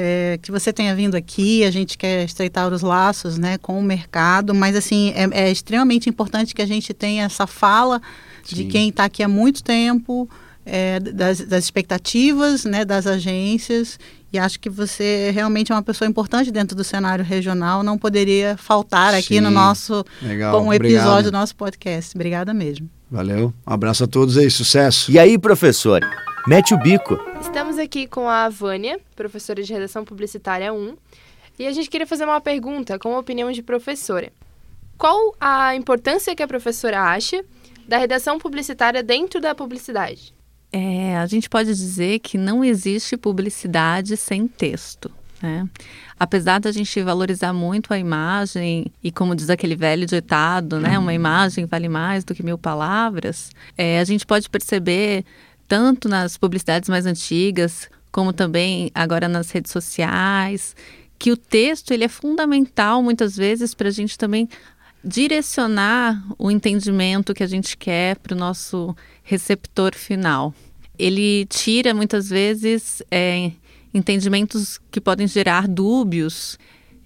é, 0.00 0.38
que 0.40 0.52
você 0.52 0.72
tenha 0.72 0.94
vindo 0.94 1.16
aqui. 1.16 1.64
A 1.64 1.70
gente 1.72 1.98
quer 1.98 2.24
estreitar 2.24 2.72
os 2.72 2.82
laços 2.82 3.36
né, 3.36 3.58
com 3.58 3.78
o 3.78 3.82
mercado, 3.82 4.54
mas 4.54 4.76
assim 4.76 5.12
é, 5.16 5.46
é 5.46 5.50
extremamente 5.50 6.08
importante 6.08 6.54
que 6.54 6.62
a 6.62 6.66
gente 6.66 6.94
tenha 6.94 7.24
essa 7.24 7.48
fala 7.48 8.00
Sim. 8.44 8.56
de 8.56 8.64
quem 8.66 8.88
está 8.90 9.04
aqui 9.04 9.24
há 9.24 9.28
muito 9.28 9.62
tempo, 9.62 10.30
é, 10.68 11.00
das, 11.00 11.40
das, 11.40 11.64
expectativas 11.64 12.64
né, 12.64 12.84
das 12.84 13.06
agências. 13.06 13.98
E 14.30 14.38
acho 14.38 14.60
que 14.60 14.68
você 14.68 15.30
realmente 15.32 15.72
é 15.72 15.74
uma 15.74 15.82
pessoa 15.82 16.08
importante 16.08 16.50
dentro 16.50 16.76
do 16.76 16.84
cenário 16.84 17.24
regional. 17.24 17.82
Não 17.82 17.96
poderia 17.96 18.56
faltar 18.58 19.14
aqui 19.14 19.36
Sim. 19.36 19.40
no 19.40 19.50
nosso 19.50 20.04
Legal. 20.20 20.62
um 20.62 20.72
episódio 20.72 21.00
Obrigado. 21.00 21.24
do 21.24 21.32
nosso 21.32 21.56
podcast. 21.56 22.14
Obrigada 22.14 22.52
mesmo. 22.52 22.88
Valeu. 23.10 23.54
Um 23.66 23.72
abraço 23.72 24.04
a 24.04 24.06
todos 24.06 24.36
aí. 24.36 24.50
Sucesso. 24.50 25.10
E 25.10 25.18
aí, 25.18 25.38
professor? 25.38 26.00
Mete 26.46 26.74
o 26.74 26.78
bico. 26.78 27.18
Estamos 27.40 27.78
aqui 27.78 28.06
com 28.06 28.28
a 28.28 28.48
Vânia, 28.50 29.00
professora 29.16 29.62
de 29.62 29.72
Redação 29.72 30.04
Publicitária 30.04 30.72
1, 30.72 30.96
e 31.58 31.66
a 31.66 31.72
gente 31.72 31.88
queria 31.88 32.06
fazer 32.06 32.24
uma 32.24 32.40
pergunta 32.40 32.98
com 32.98 33.14
a 33.14 33.18
opinião 33.18 33.50
de 33.50 33.62
professora. 33.62 34.30
Qual 34.96 35.34
a 35.40 35.74
importância 35.74 36.34
que 36.34 36.42
a 36.42 36.48
professora 36.48 37.00
acha 37.00 37.44
da 37.86 37.96
redação 37.98 38.38
publicitária 38.38 39.02
dentro 39.02 39.40
da 39.40 39.54
publicidade? 39.54 40.34
É, 40.72 41.16
a 41.16 41.26
gente 41.26 41.48
pode 41.48 41.74
dizer 41.74 42.18
que 42.18 42.36
não 42.36 42.64
existe 42.64 43.16
publicidade 43.16 44.16
sem 44.16 44.46
texto. 44.46 45.10
Né? 45.40 45.68
Apesar 46.18 46.58
da 46.58 46.72
gente 46.72 47.00
valorizar 47.02 47.52
muito 47.52 47.94
a 47.94 47.98
imagem, 47.98 48.86
e 49.02 49.10
como 49.10 49.34
diz 49.34 49.48
aquele 49.48 49.76
velho 49.76 50.06
ditado, 50.06 50.80
né? 50.80 50.98
uma 50.98 51.14
imagem 51.14 51.64
vale 51.64 51.88
mais 51.88 52.24
do 52.24 52.34
que 52.34 52.42
mil 52.42 52.58
palavras, 52.58 53.50
é, 53.76 54.00
a 54.00 54.04
gente 54.04 54.26
pode 54.26 54.50
perceber 54.50 55.24
tanto 55.66 56.08
nas 56.08 56.36
publicidades 56.36 56.88
mais 56.88 57.06
antigas, 57.06 57.88
como 58.10 58.32
também 58.32 58.90
agora 58.94 59.28
nas 59.28 59.50
redes 59.50 59.70
sociais, 59.70 60.74
que 61.18 61.32
o 61.32 61.36
texto 61.36 61.92
ele 61.92 62.04
é 62.04 62.08
fundamental 62.08 63.02
muitas 63.02 63.36
vezes 63.36 63.74
para 63.74 63.88
a 63.88 63.92
gente 63.92 64.16
também 64.16 64.48
direcionar 65.04 66.22
o 66.38 66.50
entendimento 66.50 67.34
que 67.34 67.42
a 67.42 67.46
gente 67.46 67.76
quer 67.76 68.16
para 68.16 68.34
o 68.34 68.38
nosso 68.38 68.94
receptor 69.22 69.94
final. 69.94 70.54
Ele 70.98 71.46
tira 71.46 71.94
muitas 71.94 72.28
vezes 72.28 73.02
é, 73.10 73.52
entendimentos 73.94 74.80
que 74.90 75.00
podem 75.00 75.26
gerar 75.26 75.68
dúbios 75.68 76.58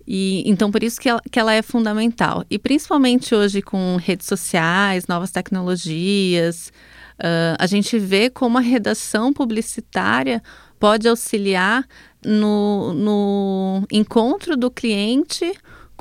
e 0.06 0.42
então 0.46 0.70
por 0.70 0.82
isso 0.82 1.00
que 1.00 1.08
ela, 1.08 1.22
que 1.30 1.38
ela 1.38 1.52
é 1.52 1.62
fundamental. 1.62 2.44
E 2.50 2.58
principalmente 2.58 3.34
hoje 3.34 3.60
com 3.60 3.96
redes 3.96 4.26
sociais, 4.26 5.06
novas 5.06 5.30
tecnologias, 5.30 6.72
Uh, 7.18 7.54
a 7.56 7.66
gente 7.66 7.98
vê 8.00 8.28
como 8.28 8.58
a 8.58 8.60
redação 8.60 9.32
publicitária 9.32 10.42
pode 10.78 11.06
auxiliar 11.06 11.86
no, 12.24 12.92
no 12.94 13.86
encontro 13.92 14.56
do 14.56 14.68
cliente 14.70 15.52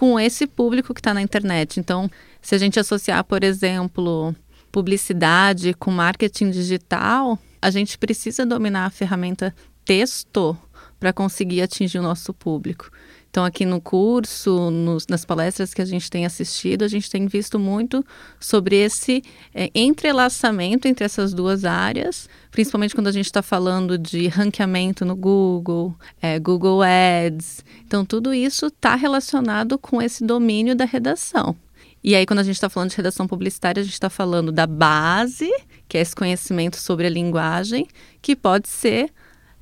com 0.02 0.20
esse 0.20 0.48
público 0.48 0.96
que 0.96 1.00
está 1.00 1.14
na 1.14 1.22
internet. 1.22 1.80
Então, 1.80 2.10
se 2.42 2.56
a 2.56 2.58
gente 2.58 2.80
associar, 2.80 3.24
por 3.24 3.44
exemplo, 3.44 4.36
publicidade 4.72 5.76
com 5.76 5.92
marketing 5.92 6.50
digital, 6.50 7.38
a 7.62 7.70
gente 7.70 8.00
precisa 8.00 8.44
dominar 8.44 8.88
a 8.88 8.90
ferramenta 8.90 9.54
texto 9.86 10.58
para 11.00 11.14
conseguir 11.14 11.62
atingir 11.62 12.00
o 12.00 12.02
nosso 12.02 12.34
público. 12.34 12.90
Então, 13.32 13.46
aqui 13.46 13.66
no 13.66 13.80
curso, 13.80 14.70
nos, 14.70 15.08
nas 15.08 15.24
palestras 15.24 15.74
que 15.74 15.82
a 15.82 15.86
gente 15.86 16.12
tem 16.12 16.26
assistido, 16.26 16.84
a 16.84 16.88
gente 16.90 17.10
tem 17.10 17.28
visto 17.28 17.58
muito 17.58 18.06
sobre 18.38 18.76
esse 18.76 19.24
é, 19.56 19.72
entrelaçamento 19.74 20.86
entre 20.86 21.06
essas 21.06 21.34
duas 21.34 21.64
áreas, 21.64 22.28
principalmente 22.52 22.94
quando 22.94 23.08
a 23.08 23.12
gente 23.12 23.28
está 23.28 23.42
falando 23.42 23.98
de 23.98 24.28
ranqueamento 24.28 25.06
no 25.06 25.16
Google, 25.16 25.96
é, 26.22 26.38
Google 26.40 26.82
Ads. 26.84 27.64
Então, 27.88 28.04
tudo 28.04 28.34
isso 28.34 28.66
está 28.66 28.96
relacionado 28.96 29.80
com 29.80 30.02
esse 30.02 30.26
domínio 30.26 30.76
da 30.76 30.84
redação. 30.84 31.56
E 32.04 32.16
aí, 32.16 32.26
quando 32.26 32.40
a 32.40 32.44
gente 32.44 32.56
está 32.56 32.68
falando 32.68 32.90
de 32.90 32.98
redação 32.98 33.26
publicitária, 33.28 33.80
a 33.80 33.84
gente 33.84 33.94
está 33.94 34.10
falando 34.10 34.52
da 34.52 34.68
base, 34.68 35.50
que 35.88 35.98
é 35.98 36.02
esse 36.02 36.14
conhecimento 36.14 36.76
sobre 36.76 37.08
a 37.08 37.10
linguagem, 37.10 37.88
que 38.22 38.36
pode 38.36 38.68
ser 38.68 39.10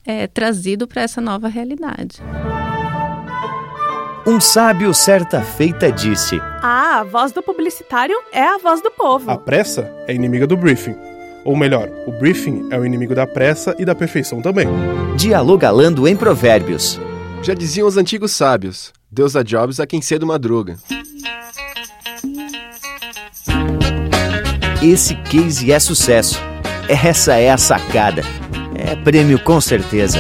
é, 0.03 0.25
trazido 0.25 0.88
para 0.88 1.03
essa 1.03 1.21
nova 1.21 1.47
realidade. 1.47 2.19
Um 4.29 4.39
sábio 4.39 4.93
certa 4.93 5.41
feita 5.41 5.91
disse: 5.91 6.39
Ah, 6.61 6.99
a 6.99 7.03
voz 7.03 7.31
do 7.31 7.41
publicitário 7.41 8.15
é 8.31 8.43
a 8.43 8.59
voz 8.59 8.79
do 8.79 8.91
povo. 8.91 9.31
A 9.31 9.35
pressa 9.35 9.91
é 10.05 10.13
inimiga 10.13 10.45
do 10.45 10.55
briefing. 10.55 10.95
Ou 11.43 11.57
melhor, 11.57 11.89
o 12.05 12.11
briefing 12.11 12.67
é 12.69 12.77
o 12.77 12.85
inimigo 12.85 13.15
da 13.15 13.25
pressa 13.25 13.75
e 13.79 13.85
da 13.85 13.95
perfeição 13.95 14.39
também. 14.39 14.67
Dialogalando 15.17 16.07
em 16.07 16.15
Provérbios. 16.15 17.01
Já 17.41 17.55
diziam 17.55 17.87
os 17.87 17.97
antigos 17.97 18.31
sábios: 18.31 18.93
Deus 19.11 19.33
dá 19.33 19.41
jobs 19.41 19.79
a 19.79 19.87
quem 19.87 19.99
cedo 19.99 20.27
madruga. 20.27 20.77
Esse 24.79 25.15
case 25.23 25.71
é 25.71 25.79
sucesso. 25.79 26.39
Essa 26.87 27.33
é 27.37 27.49
a 27.49 27.57
sacada. 27.57 28.21
É 28.75 28.95
prêmio 28.95 29.43
com 29.43 29.59
certeza. 29.59 30.19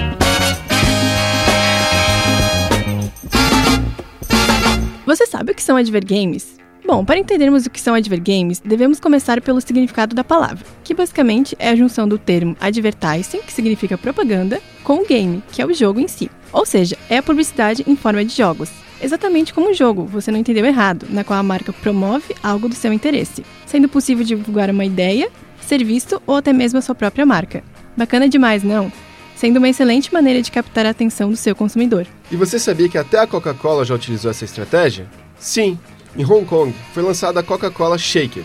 Sabe 5.39 5.53
o 5.53 5.55
que 5.55 5.63
são 5.63 5.77
advergames? 5.77 6.59
Bom, 6.85 7.05
para 7.05 7.17
entendermos 7.17 7.65
o 7.65 7.69
que 7.69 7.79
são 7.79 7.95
advergames, 7.95 8.59
devemos 8.59 8.99
começar 8.99 9.39
pelo 9.39 9.61
significado 9.61 10.13
da 10.13 10.21
palavra, 10.21 10.65
que 10.83 10.93
basicamente 10.93 11.55
é 11.57 11.69
a 11.69 11.75
junção 11.77 12.05
do 12.05 12.17
termo 12.17 12.57
advertising, 12.59 13.39
que 13.39 13.53
significa 13.53 13.97
propaganda, 13.97 14.61
com 14.83 15.01
o 15.01 15.05
game, 15.05 15.41
que 15.49 15.61
é 15.61 15.65
o 15.65 15.73
jogo 15.73 16.01
em 16.01 16.09
si. 16.09 16.29
Ou 16.51 16.65
seja, 16.65 16.97
é 17.09 17.19
a 17.19 17.23
publicidade 17.23 17.85
em 17.87 17.95
forma 17.95 18.25
de 18.25 18.35
jogos. 18.35 18.69
Exatamente 19.01 19.53
como 19.53 19.69
um 19.69 19.73
jogo, 19.73 20.03
você 20.03 20.29
não 20.29 20.39
entendeu 20.39 20.65
errado, 20.65 21.05
na 21.09 21.23
qual 21.23 21.39
a 21.39 21.43
marca 21.43 21.71
promove 21.71 22.35
algo 22.43 22.67
do 22.67 22.75
seu 22.75 22.91
interesse, 22.91 23.45
sendo 23.65 23.87
possível 23.87 24.25
divulgar 24.25 24.69
uma 24.69 24.83
ideia, 24.83 25.29
serviço 25.61 26.21
ou 26.27 26.35
até 26.35 26.51
mesmo 26.51 26.79
a 26.79 26.81
sua 26.81 26.95
própria 26.95 27.25
marca. 27.25 27.63
Bacana 27.95 28.27
demais, 28.27 28.61
não? 28.61 28.91
Sendo 29.37 29.55
uma 29.55 29.69
excelente 29.69 30.11
maneira 30.13 30.41
de 30.41 30.51
captar 30.51 30.85
a 30.85 30.89
atenção 30.89 31.29
do 31.29 31.37
seu 31.37 31.55
consumidor. 31.55 32.05
E 32.29 32.35
você 32.35 32.59
sabia 32.59 32.89
que 32.89 32.97
até 32.97 33.19
a 33.19 33.27
Coca-Cola 33.27 33.85
já 33.85 33.95
utilizou 33.95 34.29
essa 34.29 34.43
estratégia? 34.43 35.07
Sim, 35.39 35.79
em 36.15 36.25
Hong 36.25 36.45
Kong 36.45 36.75
foi 36.93 37.03
lançada 37.03 37.39
a 37.39 37.43
Coca-Cola 37.43 37.97
Shake 37.97 38.43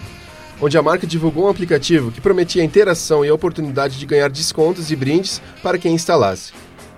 onde 0.61 0.79
a 0.79 0.83
marca 0.83 1.07
divulgou 1.07 1.47
um 1.47 1.49
aplicativo 1.49 2.11
que 2.11 2.21
prometia 2.21 2.65
interação 2.65 3.25
e 3.25 3.29
a 3.29 3.35
oportunidade 3.35 3.99
de 3.99 4.07
ganhar 4.07 4.31
descontos 4.31 4.91
e 4.91 4.97
brindes 4.97 5.41
para 5.63 5.79
quem 5.79 5.95
instalasse. 5.95 6.53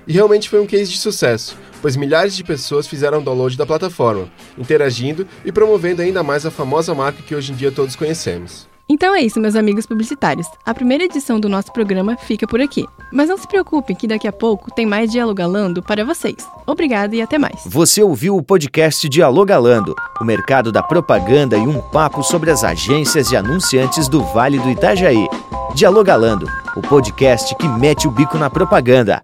E 0.06 0.12
realmente 0.12 0.48
foi 0.48 0.60
um 0.60 0.66
case 0.66 0.92
de 0.92 0.98
sucesso, 0.98 1.56
pois 1.82 1.96
milhares 1.96 2.36
de 2.36 2.44
pessoas 2.44 2.86
fizeram 2.86 3.22
download 3.22 3.56
da 3.56 3.66
plataforma, 3.66 4.30
interagindo 4.56 5.26
e 5.44 5.50
promovendo 5.50 6.02
ainda 6.02 6.22
mais 6.22 6.46
a 6.46 6.50
famosa 6.50 6.94
marca 6.94 7.22
que 7.22 7.34
hoje 7.34 7.52
em 7.52 7.56
dia 7.56 7.72
todos 7.72 7.96
conhecemos. 7.96 8.68
Então 8.88 9.14
é 9.16 9.20
isso, 9.20 9.40
meus 9.40 9.56
amigos 9.56 9.84
publicitários. 9.84 10.46
A 10.64 10.72
primeira 10.72 11.04
edição 11.04 11.40
do 11.40 11.48
nosso 11.48 11.72
programa 11.72 12.16
fica 12.16 12.46
por 12.46 12.60
aqui. 12.60 12.86
Mas 13.12 13.28
não 13.28 13.36
se 13.36 13.46
preocupem 13.46 13.96
que 13.96 14.06
daqui 14.06 14.28
a 14.28 14.32
pouco 14.32 14.70
tem 14.70 14.86
mais 14.86 15.10
Dialogalando 15.10 15.82
para 15.82 16.04
vocês. 16.04 16.36
Obrigada 16.66 17.14
e 17.16 17.20
até 17.20 17.36
mais. 17.36 17.62
Você 17.66 18.02
ouviu 18.02 18.36
o 18.36 18.42
podcast 18.42 19.08
Dialogalando, 19.08 19.94
o 20.20 20.24
mercado 20.24 20.70
da 20.70 20.82
propaganda 20.82 21.56
e 21.56 21.66
um 21.66 21.80
papo 21.80 22.22
sobre 22.22 22.50
as 22.50 22.62
agências 22.62 23.30
e 23.32 23.36
anunciantes 23.36 24.08
do 24.08 24.22
Vale 24.22 24.58
do 24.58 24.70
Itajaí. 24.70 25.26
Dialogalando, 25.74 26.46
o 26.76 26.80
podcast 26.80 27.54
que 27.56 27.68
mete 27.68 28.06
o 28.06 28.10
bico 28.10 28.38
na 28.38 28.48
propaganda. 28.48 29.22